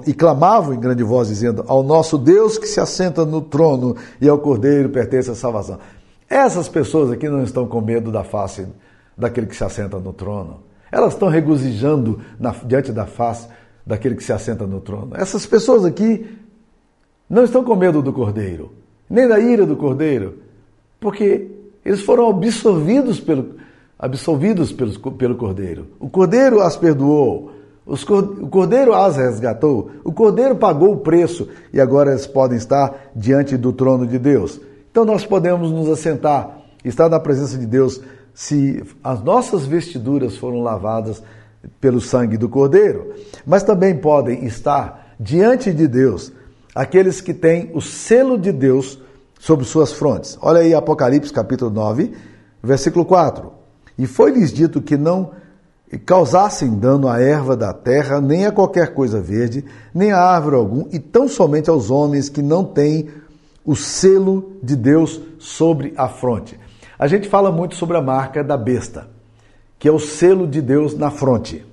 e 0.07 0.15
clamavam 0.15 0.75
em 0.75 0.81
grande 0.81 1.03
voz, 1.03 1.29
dizendo: 1.29 1.65
Ao 1.67 1.83
nosso 1.83 2.17
Deus 2.17 2.57
que 2.57 2.67
se 2.67 2.81
assenta 2.81 3.25
no 3.25 3.41
trono 3.41 3.97
e 4.21 4.29
ao 4.29 4.39
cordeiro 4.39 4.91
pertence 4.91 5.31
a 5.31 5.35
salvação. 5.35 5.79
Essas 6.31 6.69
pessoas 6.69 7.11
aqui 7.11 7.29
não 7.29 7.43
estão 7.43 7.67
com 7.67 7.81
medo 7.81 8.13
da 8.13 8.23
face 8.23 8.67
daquele 9.17 9.47
que 9.47 9.57
se 9.57 9.65
assenta 9.65 9.99
no 9.99 10.13
trono. 10.13 10.61
Elas 10.93 11.15
estão 11.15 11.29
regozijando 11.29 12.21
na, 12.39 12.53
diante 12.65 12.93
da 12.93 13.07
face 13.07 13.49
daquele 13.89 14.15
que 14.15 14.23
se 14.23 14.35
assenta 14.35 14.67
no 14.67 14.81
trono. 14.81 15.13
Essas 15.15 15.47
pessoas 15.47 15.83
aqui 15.83 16.27
não 17.29 17.43
estão 17.43 17.65
com 17.65 17.75
medo 17.75 18.03
do 18.03 18.13
cordeiro, 18.13 18.71
nem 19.09 19.27
da 19.27 19.41
ira 19.41 19.65
do 19.65 19.77
cordeiro, 19.77 20.41
porque 21.01 21.51
eles 21.83 22.03
foram 22.03 22.29
absorvidos 22.29 23.19
pelo, 23.19 23.55
absolvidos 23.99 24.73
pelo, 24.73 24.93
pelo 25.13 25.37
cordeiro. 25.37 25.87
O 25.99 26.11
cordeiro 26.11 26.61
as 26.61 26.77
perdoou, 26.77 27.51
os, 27.87 28.03
o 28.03 28.49
cordeiro 28.49 28.93
as 28.93 29.17
resgatou, 29.17 29.91
o 30.05 30.13
cordeiro 30.13 30.57
pagou 30.57 30.93
o 30.93 30.99
preço 30.99 31.49
e 31.73 31.81
agora 31.81 32.11
eles 32.11 32.27
podem 32.27 32.59
estar 32.59 33.11
diante 33.17 33.57
do 33.57 33.73
trono 33.73 34.07
de 34.07 34.19
Deus. 34.19 34.61
Então 34.91 35.07
nós 35.07 35.25
podemos 35.25 35.73
nos 35.73 35.89
assentar, 35.89 36.59
estar 36.85 37.09
na 37.09 37.19
presença 37.19 37.57
de 37.57 37.65
Deus 37.65 38.03
se 38.35 38.85
as 39.03 39.23
nossas 39.25 39.65
vestiduras 39.65 40.37
foram 40.37 40.61
lavadas 40.61 41.23
pelo 41.81 42.01
sangue 42.01 42.37
do 42.37 42.49
Cordeiro, 42.49 43.15
mas 43.47 43.63
também 43.63 43.97
podem 43.97 44.45
estar 44.45 45.15
diante 45.19 45.73
de 45.73 45.87
Deus 45.87 46.33
aqueles 46.75 47.21
que 47.21 47.35
têm 47.35 47.71
o 47.75 47.81
selo 47.81 48.39
de 48.39 48.53
Deus 48.53 49.01
sobre 49.39 49.65
suas 49.65 49.93
frontes. 49.93 50.39
Olha 50.41 50.61
aí 50.61 50.75
Apocalipse 50.75 51.33
capítulo 51.33 51.71
9, 51.71 52.13
versículo 52.63 53.05
4. 53.05 53.53
E 53.99 54.07
foi-lhes 54.07 54.53
dito 54.53 54.81
que 54.81 54.97
não 54.97 55.33
causassem 56.05 56.79
dano 56.79 57.09
à 57.09 57.21
erva 57.21 57.57
da 57.57 57.73
terra, 57.73 58.21
nem 58.21 58.47
a 58.47 58.53
qualquer 58.53 58.95
coisa 58.95 59.21
verde, 59.21 59.65
nem 59.95 60.13
a 60.13 60.21
árvore 60.21 60.57
algum, 60.57 60.87
e 60.93 60.99
tão 60.99 61.27
somente 61.27 61.71
aos 61.71 61.91
homens 61.91 62.29
que 62.29 62.43
não 62.43 62.65
têm 62.65 63.09
o 63.65 63.75
selo 63.75 64.57
de 64.63 64.77
Deus 64.77 65.21
sobre 65.39 65.95
a 65.97 66.09
fronte. 66.09 66.59
A 66.99 67.07
gente 67.07 67.29
fala 67.29 67.51
muito 67.51 67.75
sobre 67.75 67.97
a 67.97 68.03
marca 68.03 68.45
da 68.45 68.57
besta, 68.57 69.09
que 69.79 69.89
é 69.89 69.93
o 69.93 69.99
selo 69.99 70.47
de 70.47 70.61
Deus 70.61 70.97
na 70.97 71.11
fronte. 71.11 71.65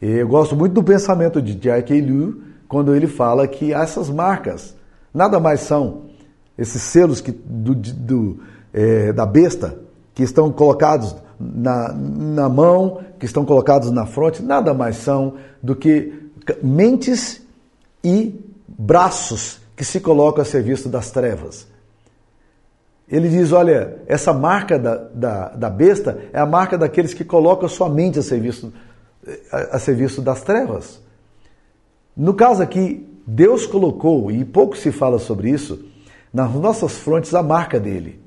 Eu 0.00 0.26
gosto 0.26 0.56
muito 0.56 0.72
do 0.72 0.82
pensamento 0.82 1.40
de 1.40 1.54
J.K. 1.54 2.00
Liu, 2.00 2.42
quando 2.68 2.94
ele 2.94 3.06
fala 3.06 3.46
que 3.46 3.72
essas 3.72 4.10
marcas 4.10 4.74
nada 5.14 5.38
mais 5.38 5.60
são 5.60 6.02
esses 6.58 6.82
selos 6.82 7.20
que, 7.20 7.32
do, 7.32 7.74
do 7.74 8.40
é, 8.72 9.12
da 9.12 9.26
besta 9.26 9.78
que 10.14 10.22
estão 10.22 10.50
colocados 10.50 11.14
na, 11.38 11.92
na 11.92 12.48
mão, 12.48 13.00
que 13.18 13.26
estão 13.26 13.44
colocados 13.44 13.90
na 13.90 14.06
fronte, 14.06 14.42
nada 14.42 14.74
mais 14.74 14.96
são 14.96 15.34
do 15.62 15.74
que 15.74 16.12
mentes 16.62 17.40
e 18.02 18.38
braços 18.66 19.60
que 19.76 19.84
se 19.84 20.00
colocam 20.00 20.42
a 20.42 20.44
serviço 20.44 20.88
das 20.88 21.10
trevas. 21.10 21.66
Ele 23.12 23.28
diz: 23.28 23.52
olha, 23.52 23.98
essa 24.06 24.32
marca 24.32 24.78
da, 24.78 24.96
da, 24.96 25.48
da 25.50 25.68
besta 25.68 26.18
é 26.32 26.40
a 26.40 26.46
marca 26.46 26.78
daqueles 26.78 27.12
que 27.12 27.22
colocam 27.22 27.66
a 27.66 27.68
sua 27.68 27.90
mente 27.90 28.18
a 28.18 28.22
serviço, 28.22 28.72
a, 29.52 29.76
a 29.76 29.78
serviço 29.78 30.22
das 30.22 30.40
trevas. 30.40 30.98
No 32.16 32.32
caso 32.32 32.62
aqui, 32.62 33.06
Deus 33.26 33.66
colocou, 33.66 34.30
e 34.32 34.42
pouco 34.46 34.74
se 34.78 34.90
fala 34.90 35.18
sobre 35.18 35.50
isso, 35.50 35.84
nas 36.32 36.50
nossas 36.54 36.96
frontes 36.96 37.34
a 37.34 37.42
marca 37.42 37.78
dele. 37.78 38.18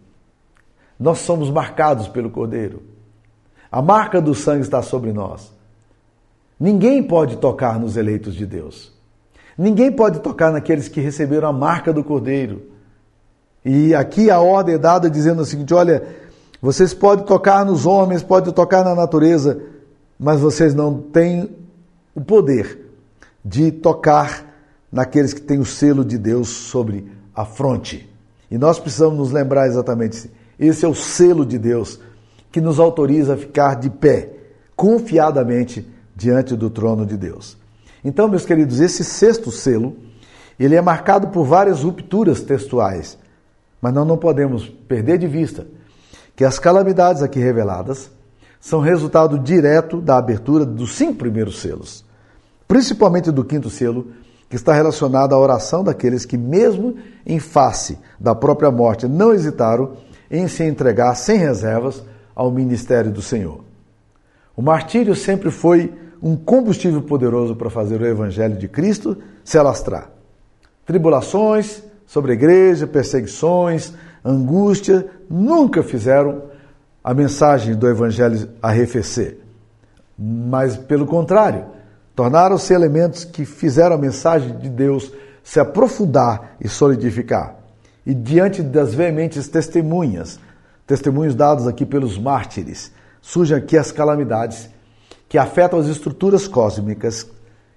Nós 1.00 1.18
somos 1.18 1.50
marcados 1.50 2.08
pelo 2.08 2.30
Cordeiro. 2.30 2.84
A 3.72 3.82
marca 3.82 4.22
do 4.22 4.36
sangue 4.36 4.62
está 4.62 4.84
sobre 4.84 5.12
nós. 5.12 5.52
Ninguém 6.60 7.02
pode 7.02 7.38
tocar 7.38 7.80
nos 7.80 7.98
eleitos 7.98 8.36
de 8.36 8.46
Deus. 8.46 8.94
Ninguém 9.58 9.92
pode 9.92 10.20
tocar 10.20 10.52
naqueles 10.52 10.88
que 10.88 11.02
receberam 11.02 11.50
a 11.50 11.54
marca 11.54 11.92
do 11.92 12.04
Cordeiro. 12.04 12.75
E 13.66 13.96
aqui 13.96 14.30
a 14.30 14.40
ordem 14.40 14.76
é 14.76 14.78
dada 14.78 15.10
dizendo 15.10 15.42
o 15.42 15.46
seguinte: 15.46 15.74
olha, 15.74 16.04
vocês 16.62 16.94
podem 16.94 17.26
tocar 17.26 17.66
nos 17.66 17.88
homens, 17.88 18.22
podem 18.22 18.54
tocar 18.54 18.86
na 18.86 18.94
natureza, 18.94 19.60
mas 20.20 20.40
vocês 20.40 20.76
não 20.76 21.02
têm 21.02 21.50
o 22.14 22.22
poder 22.22 22.80
de 23.44 23.72
tocar 23.72 24.46
naqueles 24.92 25.34
que 25.34 25.42
têm 25.42 25.60
o 25.60 25.66
selo 25.66 26.06
de 26.06 26.18
Deus 26.18 26.48
sobre 26.48 27.12
a 27.34 27.44
fronte. 27.44 28.08
E 28.50 28.58
nós 28.58 28.80
precisamos 28.80 29.18
nos 29.18 29.32
lembrar 29.32 29.68
exatamente 29.68 30.30
esse 30.60 30.86
é 30.86 30.88
o 30.88 30.96
selo 30.96 31.46
de 31.46 31.58
Deus 31.58 32.00
que 32.52 32.62
nos 32.62 32.80
autoriza 32.80 33.34
a 33.34 33.38
ficar 33.38 33.76
de 33.76 33.90
pé, 33.90 34.30
confiadamente 34.76 35.86
diante 36.16 36.56
do 36.56 36.70
trono 36.70 37.06
de 37.06 37.18
Deus. 37.18 37.58
Então, 38.04 38.30
meus 38.30 38.46
queridos, 38.46 38.80
esse 38.80 39.04
sexto 39.04 39.52
selo, 39.52 39.98
ele 40.58 40.76
é 40.76 40.82
marcado 40.82 41.28
por 41.28 41.44
várias 41.44 41.82
rupturas 41.82 42.42
textuais. 42.42 43.18
Mas 43.86 43.94
nós 43.94 44.08
não 44.08 44.18
podemos 44.18 44.68
perder 44.68 45.20
de 45.20 45.28
vista 45.28 45.68
que 46.36 46.44
as 46.44 46.58
calamidades 46.58 47.22
aqui 47.22 47.38
reveladas 47.38 48.10
são 48.60 48.80
resultado 48.80 49.38
direto 49.38 50.02
da 50.02 50.18
abertura 50.18 50.66
dos 50.66 50.96
cinco 50.96 51.14
primeiros 51.14 51.62
selos, 51.62 52.04
principalmente 52.68 53.30
do 53.30 53.46
quinto 53.46 53.70
selo, 53.70 54.08
que 54.50 54.56
está 54.56 54.74
relacionado 54.74 55.36
à 55.36 55.38
oração 55.38 55.84
daqueles 55.84 56.26
que, 56.26 56.36
mesmo 56.36 56.96
em 57.28 57.38
face 57.38 58.00
da 58.20 58.34
própria 58.34 58.72
morte, 58.72 59.08
não 59.08 59.32
hesitaram 59.32 59.92
em 60.32 60.48
se 60.48 60.64
entregar 60.64 61.14
sem 61.14 61.38
reservas 61.38 62.04
ao 62.34 62.50
ministério 62.50 63.12
do 63.12 63.22
Senhor. 63.22 63.64
O 64.58 64.64
martírio 64.64 65.16
sempre 65.16 65.52
foi 65.52 65.94
um 66.24 66.36
combustível 66.36 67.04
poderoso 67.04 67.56
para 67.56 67.70
fazer 67.70 68.02
o 68.02 68.08
evangelho 68.08 68.58
de 68.58 68.68
Cristo 68.68 69.16
se 69.44 69.60
alastrar. 69.60 70.10
Tribulações, 70.88 71.84
sobre 72.06 72.32
a 72.32 72.36
igreja, 72.36 72.88
perseguições, 72.88 73.94
angústia, 74.24 75.06
nunca 75.30 75.84
fizeram 75.84 76.44
a 77.04 77.14
mensagem 77.14 77.76
do 77.76 77.88
Evangelho 77.88 78.50
arrefecer. 78.62 79.40
Mas, 80.18 80.76
pelo 80.76 81.06
contrário, 81.06 81.66
tornaram-se 82.16 82.74
elementos 82.74 83.24
que 83.24 83.46
fizeram 83.46 83.96
a 83.96 84.00
mensagem 84.00 84.58
de 84.58 84.70
Deus 84.70 85.12
se 85.44 85.60
aprofundar 85.60 86.56
e 86.60 86.68
solidificar. 86.68 87.58
e 88.08 88.14
diante 88.14 88.62
das 88.62 88.94
veementes 88.94 89.48
testemunhas, 89.48 90.40
testemunhos 90.86 91.34
dados 91.34 91.68
aqui 91.68 91.84
pelos 91.84 92.20
mártires, 92.20 92.92
surgem 93.20 93.58
aqui 93.58 93.76
as 93.76 93.92
calamidades 93.92 94.70
que 95.28 95.40
afetam 95.40 95.80
as 95.80 95.88
estruturas 95.88 96.48
cósmicas 96.48 97.28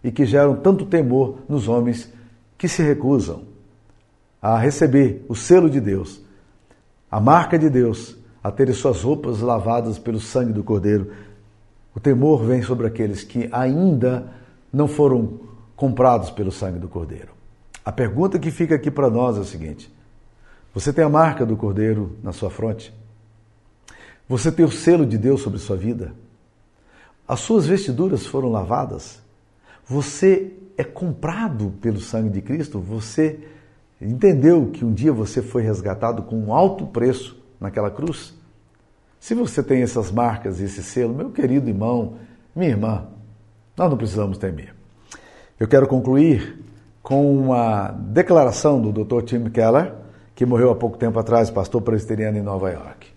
e 0.05 0.12
que 0.12 0.27
geram 0.27 0.55
tanto 0.57 0.85
temor 0.85 1.38
nos 1.49 1.67
homens 1.67 2.12
que 2.59 2.69
se 2.69 2.83
recusam 2.83 3.43
a 4.40 4.59
receber 4.59 5.24
o 5.29 5.35
selo 5.35 5.68
de 5.68 5.81
Deus, 5.81 6.20
a 7.11 7.20
marca 7.20 7.59
de 7.59 7.68
Deus, 7.68 8.16
a 8.42 8.51
terem 8.51 8.74
suas 8.74 9.03
roupas 9.03 9.40
lavadas 9.40 9.98
pelo 9.98 10.20
sangue 10.20 10.53
do 10.53 10.62
Cordeiro. 10.62 11.12
O 11.94 12.01
temor 12.01 12.44
vem 12.44 12.62
sobre 12.62 12.87
aqueles 12.87 13.24
que 13.24 13.48
ainda 13.51 14.33
não 14.72 14.87
foram 14.87 15.40
comprados 15.74 16.31
pelo 16.31 16.53
sangue 16.53 16.79
do 16.79 16.88
Cordeiro. 16.88 17.31
A 17.85 17.90
pergunta 17.90 18.38
que 18.38 18.51
fica 18.51 18.74
aqui 18.74 18.90
para 18.90 19.11
nós 19.11 19.37
é 19.37 19.40
a 19.40 19.44
seguinte: 19.44 19.92
você 20.74 20.92
tem 20.92 21.05
a 21.05 21.09
marca 21.09 21.44
do 21.44 21.57
Cordeiro 21.57 22.16
na 22.22 22.33
sua 22.33 22.51
fronte? 22.51 22.94
Você 24.29 24.53
tem 24.53 24.64
o 24.64 24.70
selo 24.70 25.07
de 25.07 25.16
Deus 25.16 25.40
sobre 25.40 25.59
sua 25.59 25.77
vida? 25.77 26.12
As 27.27 27.40
suas 27.40 27.66
vestiduras 27.66 28.27
foram 28.27 28.51
lavadas? 28.51 29.20
Você 29.87 30.53
é 30.77 30.85
comprado 30.85 31.72
pelo 31.81 31.98
sangue 32.01 32.29
de 32.29 32.42
Cristo? 32.42 32.79
Você 32.79 33.40
entendeu 34.01 34.71
que 34.73 34.85
um 34.85 34.93
dia 34.93 35.13
você 35.13 35.43
foi 35.43 35.63
resgatado 35.63 36.23
com 36.23 36.37
um 36.37 36.53
alto 36.53 36.87
preço 36.87 37.37
naquela 37.61 37.91
cruz? 37.91 38.35
Se 39.21 39.35
você 39.35 39.63
tem 39.63 39.83
essas 39.83 40.11
marcas 40.13 40.61
e 40.61 40.65
esse 40.65 40.83
selo, 40.83 41.15
meu 41.15 41.31
querido 41.31 41.69
irmão, 41.69 42.15
minha 42.55 42.71
irmã, 42.71 43.07
nós 43.77 43.91
não 43.91 43.97
precisamos 43.97 44.39
temer. 44.39 44.75
Eu 45.59 45.67
quero 45.67 45.89
concluir 45.89 46.65
com 47.03 47.37
uma 47.37 47.89
declaração 47.89 48.81
do 48.81 48.93
Dr. 48.93 49.23
Tim 49.23 49.45
Keller, 49.51 49.95
que 50.35 50.47
morreu 50.47 50.71
há 50.71 50.77
pouco 50.77 50.97
tempo 50.97 51.19
atrás, 51.19 51.51
pastor 51.51 51.83
presbiteriano 51.83 52.39
em 52.39 52.43
Nova 52.43 52.71
York. 52.71 53.09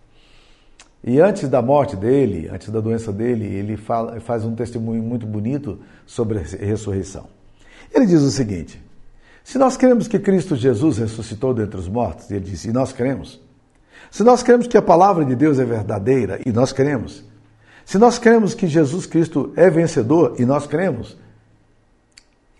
E 1.04 1.20
antes 1.20 1.50
da 1.50 1.62
morte 1.62 1.96
dele, 1.96 2.48
antes 2.52 2.70
da 2.70 2.80
doença 2.80 3.12
dele, 3.12 3.46
ele 3.46 3.76
fala, 3.76 4.20
faz 4.20 4.46
um 4.46 4.56
testemunho 4.56 5.02
muito 5.02 5.26
bonito 5.26 5.80
sobre 6.06 6.40
a 6.40 6.42
ressurreição. 6.42 7.26
Ele 7.94 8.06
diz 8.06 8.22
o 8.22 8.30
seguinte: 8.30 8.82
se 9.44 9.58
nós 9.58 9.76
cremos 9.76 10.08
que 10.08 10.20
Cristo 10.20 10.56
Jesus 10.56 10.98
ressuscitou 10.98 11.54
dentre 11.54 11.80
os 11.80 11.88
mortos, 11.88 12.30
ele 12.30 12.42
diz, 12.42 12.64
e 12.66 12.72
nós 12.72 12.94
cremos. 12.94 13.40
Se 14.10 14.24
nós 14.24 14.44
cremos 14.44 14.68
que 14.68 14.78
a 14.78 14.82
palavra 14.82 15.26
de 15.26 15.36
Deus 15.36 15.60
é 15.60 15.66
verdadeira, 15.66 16.40
e 16.46 16.52
nós 16.52 16.72
cremos. 16.72 17.24
Se 17.86 17.98
nós 17.98 18.20
cremos 18.20 18.54
que 18.54 18.68
Jesus 18.68 19.06
Cristo 19.06 19.52
é 19.56 19.70
vencedor, 19.70 20.36
e 20.38 20.46
nós 20.46 20.68
cremos. 20.68 21.18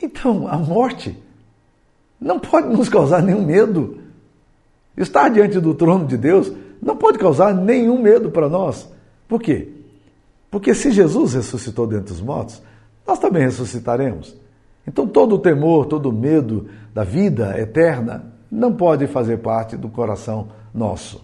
Então, 0.02 0.48
a 0.48 0.58
morte 0.58 1.18
não 2.20 2.40
pode 2.40 2.70
nos 2.70 2.90
causar 2.90 3.22
nenhum 3.22 3.46
medo. 3.46 4.00
Estar 4.98 5.30
diante 5.30 5.60
do 5.60 5.74
trono 5.74 6.06
de 6.06 6.18
Deus 6.18 6.52
não 6.82 6.98
pode 6.98 7.20
causar 7.20 7.54
nenhum 7.54 8.02
medo 8.02 8.32
para 8.32 8.50
nós. 8.50 8.90
Por 9.28 9.42
quê? 9.42 9.70
Porque 10.50 10.74
se 10.74 10.92
Jesus 10.92 11.34
ressuscitou 11.34 11.88
dentre 11.88 12.14
os 12.14 12.22
mortos, 12.22 12.62
nós 13.08 13.20
também 13.20 13.44
ressuscitaremos. 13.44 14.36
Então 14.88 15.08
todo 15.08 15.36
o 15.36 15.40
temor, 15.40 15.86
todo 15.86 16.10
o 16.10 16.14
medo 16.14 16.68
da 16.94 17.04
vida 17.04 17.60
eterna 17.60 18.34
não 18.52 18.74
pode 18.74 19.08
fazer 19.08 19.38
parte 19.38 19.78
do 19.78 19.90
coração 19.90 20.50
nosso. 20.74 21.24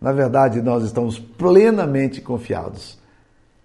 Na 0.00 0.12
verdade, 0.12 0.60
nós 0.60 0.84
estamos 0.84 1.18
plenamente 1.18 2.20
confiados, 2.20 2.98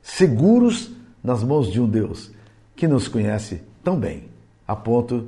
seguros 0.02 0.92
nas 1.24 1.44
mãos 1.44 1.72
de 1.72 1.82
um 1.82 1.88
Deus 1.88 2.32
que 2.76 2.88
nos 2.88 3.08
conhece 3.08 3.62
tão 3.84 4.00
bem, 4.00 4.30
a 4.66 4.76
ponto 4.76 5.28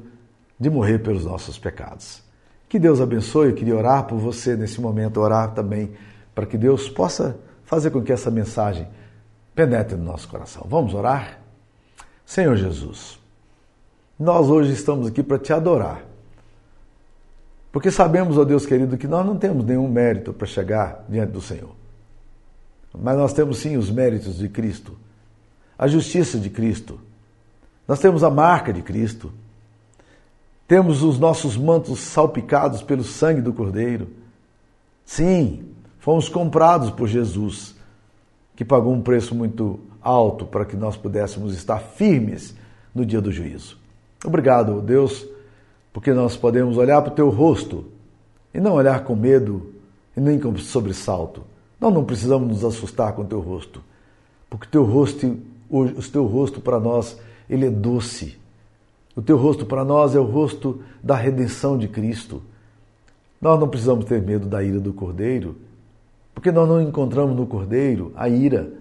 de 0.58 0.70
morrer 0.70 1.00
pelos 1.00 1.26
nossos 1.26 1.60
pecados. 1.60 2.24
Que 2.70 2.80
Deus 2.80 3.02
abençoe, 3.02 3.50
eu 3.50 3.56
queria 3.56 3.76
orar 3.76 4.06
por 4.06 4.18
você 4.18 4.56
nesse 4.56 4.80
momento, 4.80 5.20
orar 5.20 5.54
também 5.54 5.92
para 6.34 6.46
que 6.46 6.58
Deus 6.58 6.88
possa 6.88 7.38
fazer 7.66 7.92
com 7.92 8.02
que 8.02 8.14
essa 8.14 8.32
mensagem 8.32 8.88
penetre 9.54 9.98
no 9.98 10.06
nosso 10.06 10.30
coração. 10.30 10.66
Vamos 10.70 10.94
orar? 10.94 11.40
Senhor 12.26 12.56
Jesus, 12.56 13.21
nós 14.22 14.50
hoje 14.50 14.72
estamos 14.72 15.08
aqui 15.08 15.24
para 15.24 15.40
te 15.40 15.52
adorar. 15.52 16.04
Porque 17.72 17.90
sabemos, 17.90 18.38
ó 18.38 18.44
Deus 18.44 18.68
querido, 18.68 18.96
que 18.96 19.08
nós 19.08 19.26
não 19.26 19.36
temos 19.36 19.66
nenhum 19.66 19.88
mérito 19.88 20.32
para 20.32 20.46
chegar 20.46 21.04
diante 21.10 21.32
do 21.32 21.42
Senhor. 21.42 21.72
Mas 22.94 23.18
nós 23.18 23.34
temos 23.34 23.58
sim 23.58 23.78
os 23.78 23.90
méritos 23.90 24.38
de 24.38 24.48
Cristo, 24.48 24.96
a 25.76 25.88
justiça 25.88 26.38
de 26.38 26.52
Cristo. 26.52 27.00
Nós 27.88 28.00
temos 28.00 28.24
a 28.24 28.30
marca 28.30 28.72
de 28.72 28.84
Cristo. 28.84 29.32
Temos 30.68 31.02
os 31.02 31.18
nossos 31.18 31.58
mantos 31.58 32.00
salpicados 32.00 32.84
pelo 32.84 33.04
sangue 33.04 33.42
do 33.42 33.52
Cordeiro. 33.52 34.08
Sim, 35.04 35.66
fomos 35.98 36.30
comprados 36.30 36.92
por 36.92 37.08
Jesus, 37.08 37.76
que 38.56 38.64
pagou 38.64 38.94
um 38.94 39.02
preço 39.02 39.34
muito 39.34 39.80
alto 40.00 40.46
para 40.46 40.64
que 40.64 40.76
nós 40.76 40.96
pudéssemos 40.96 41.56
estar 41.56 41.80
firmes 41.80 42.54
no 42.94 43.04
dia 43.04 43.20
do 43.20 43.32
juízo. 43.32 43.81
Obrigado, 44.26 44.82
Deus, 44.82 45.28
porque 45.92 46.14
nós 46.14 46.38
podemos 46.38 46.78
olhar 46.78 47.02
para 47.02 47.12
o 47.12 47.16
teu 47.16 47.30
rosto 47.30 47.86
e 48.54 48.60
não 48.60 48.74
olhar 48.74 49.04
com 49.04 49.16
medo 49.16 49.74
e 50.16 50.22
nem 50.22 50.40
com 50.40 50.56
sobressalto. 50.58 51.44
Nós 51.80 51.94
não 51.94 52.04
precisamos 52.04 52.48
nos 52.48 52.64
assustar 52.64 53.14
com 53.14 53.24
o 53.24 53.26
teu 53.26 53.40
rosto, 53.40 53.82
porque 54.50 54.68
o 54.68 54.70
teu 54.70 54.84
rosto, 54.84 55.38
o 55.70 56.02
teu 56.12 56.26
rosto 56.26 56.62
para 56.62 56.80
nós, 56.80 57.20
ele 57.50 57.66
é 57.66 57.70
doce. 57.70 58.38
O 59.16 59.22
teu 59.22 59.38
rosto 59.38 59.66
para 59.66 59.84
nós 59.84 60.16
é 60.16 60.20
o 60.20 60.24
rosto 60.24 60.82
da 61.02 61.16
redenção 61.16 61.78
de 61.78 61.88
Cristo. 61.88 62.44
Nós 63.42 63.60
não 63.60 63.68
precisamos 63.68 64.06
ter 64.06 64.22
medo 64.22 64.48
da 64.48 64.64
ira 64.64 64.80
do 64.80 64.94
Cordeiro, 64.94 65.58
porque 66.36 66.52
nós 66.52 66.70
não 66.70 66.80
encontramos 66.80 67.36
no 67.36 67.48
Cordeiro 67.48 68.12
a 68.16 68.30
ira, 68.30 68.72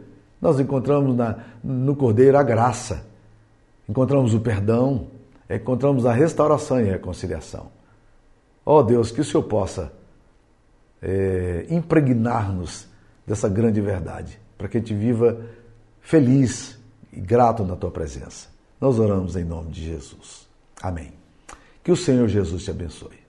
nós 0.40 0.61
encontramos 0.61 1.16
na, 1.16 1.38
no 1.64 1.96
Cordeiro 1.96 2.37
a 2.37 2.42
graça, 2.42 3.07
encontramos 3.88 4.35
o 4.35 4.40
perdão, 4.40 5.07
encontramos 5.57 6.07
a 6.07 6.13
restauração 6.13 6.81
e 6.81 6.89
a 6.89 6.93
reconciliação. 6.93 7.71
Ó 8.65 8.79
oh 8.79 8.83
Deus, 8.83 9.11
que 9.11 9.21
o 9.21 9.25
Senhor 9.25 9.43
possa 9.45 9.93
é, 11.03 11.67
impregnar-nos 11.71 12.87
dessa 13.27 13.49
grande 13.49 13.81
verdade, 13.81 14.41
para 14.57 14.69
que 14.69 14.77
a 14.77 14.81
gente 14.81 14.95
viva 14.95 15.41
feliz 16.01 16.79
e 17.13 17.21
grato 17.21 17.65
na 17.65 17.77
tua 17.77 17.91
presença. 17.91 18.49
Nós 18.81 18.99
oramos 18.99 19.37
em 19.37 19.45
nome 19.45 19.71
de 19.71 19.85
Jesus. 19.85 20.49
Amém. 20.83 21.13
Que 21.83 21.93
o 21.93 21.97
Senhor 21.97 22.29
Jesus 22.29 22.65
te 22.65 22.71
abençoe. 22.71 23.19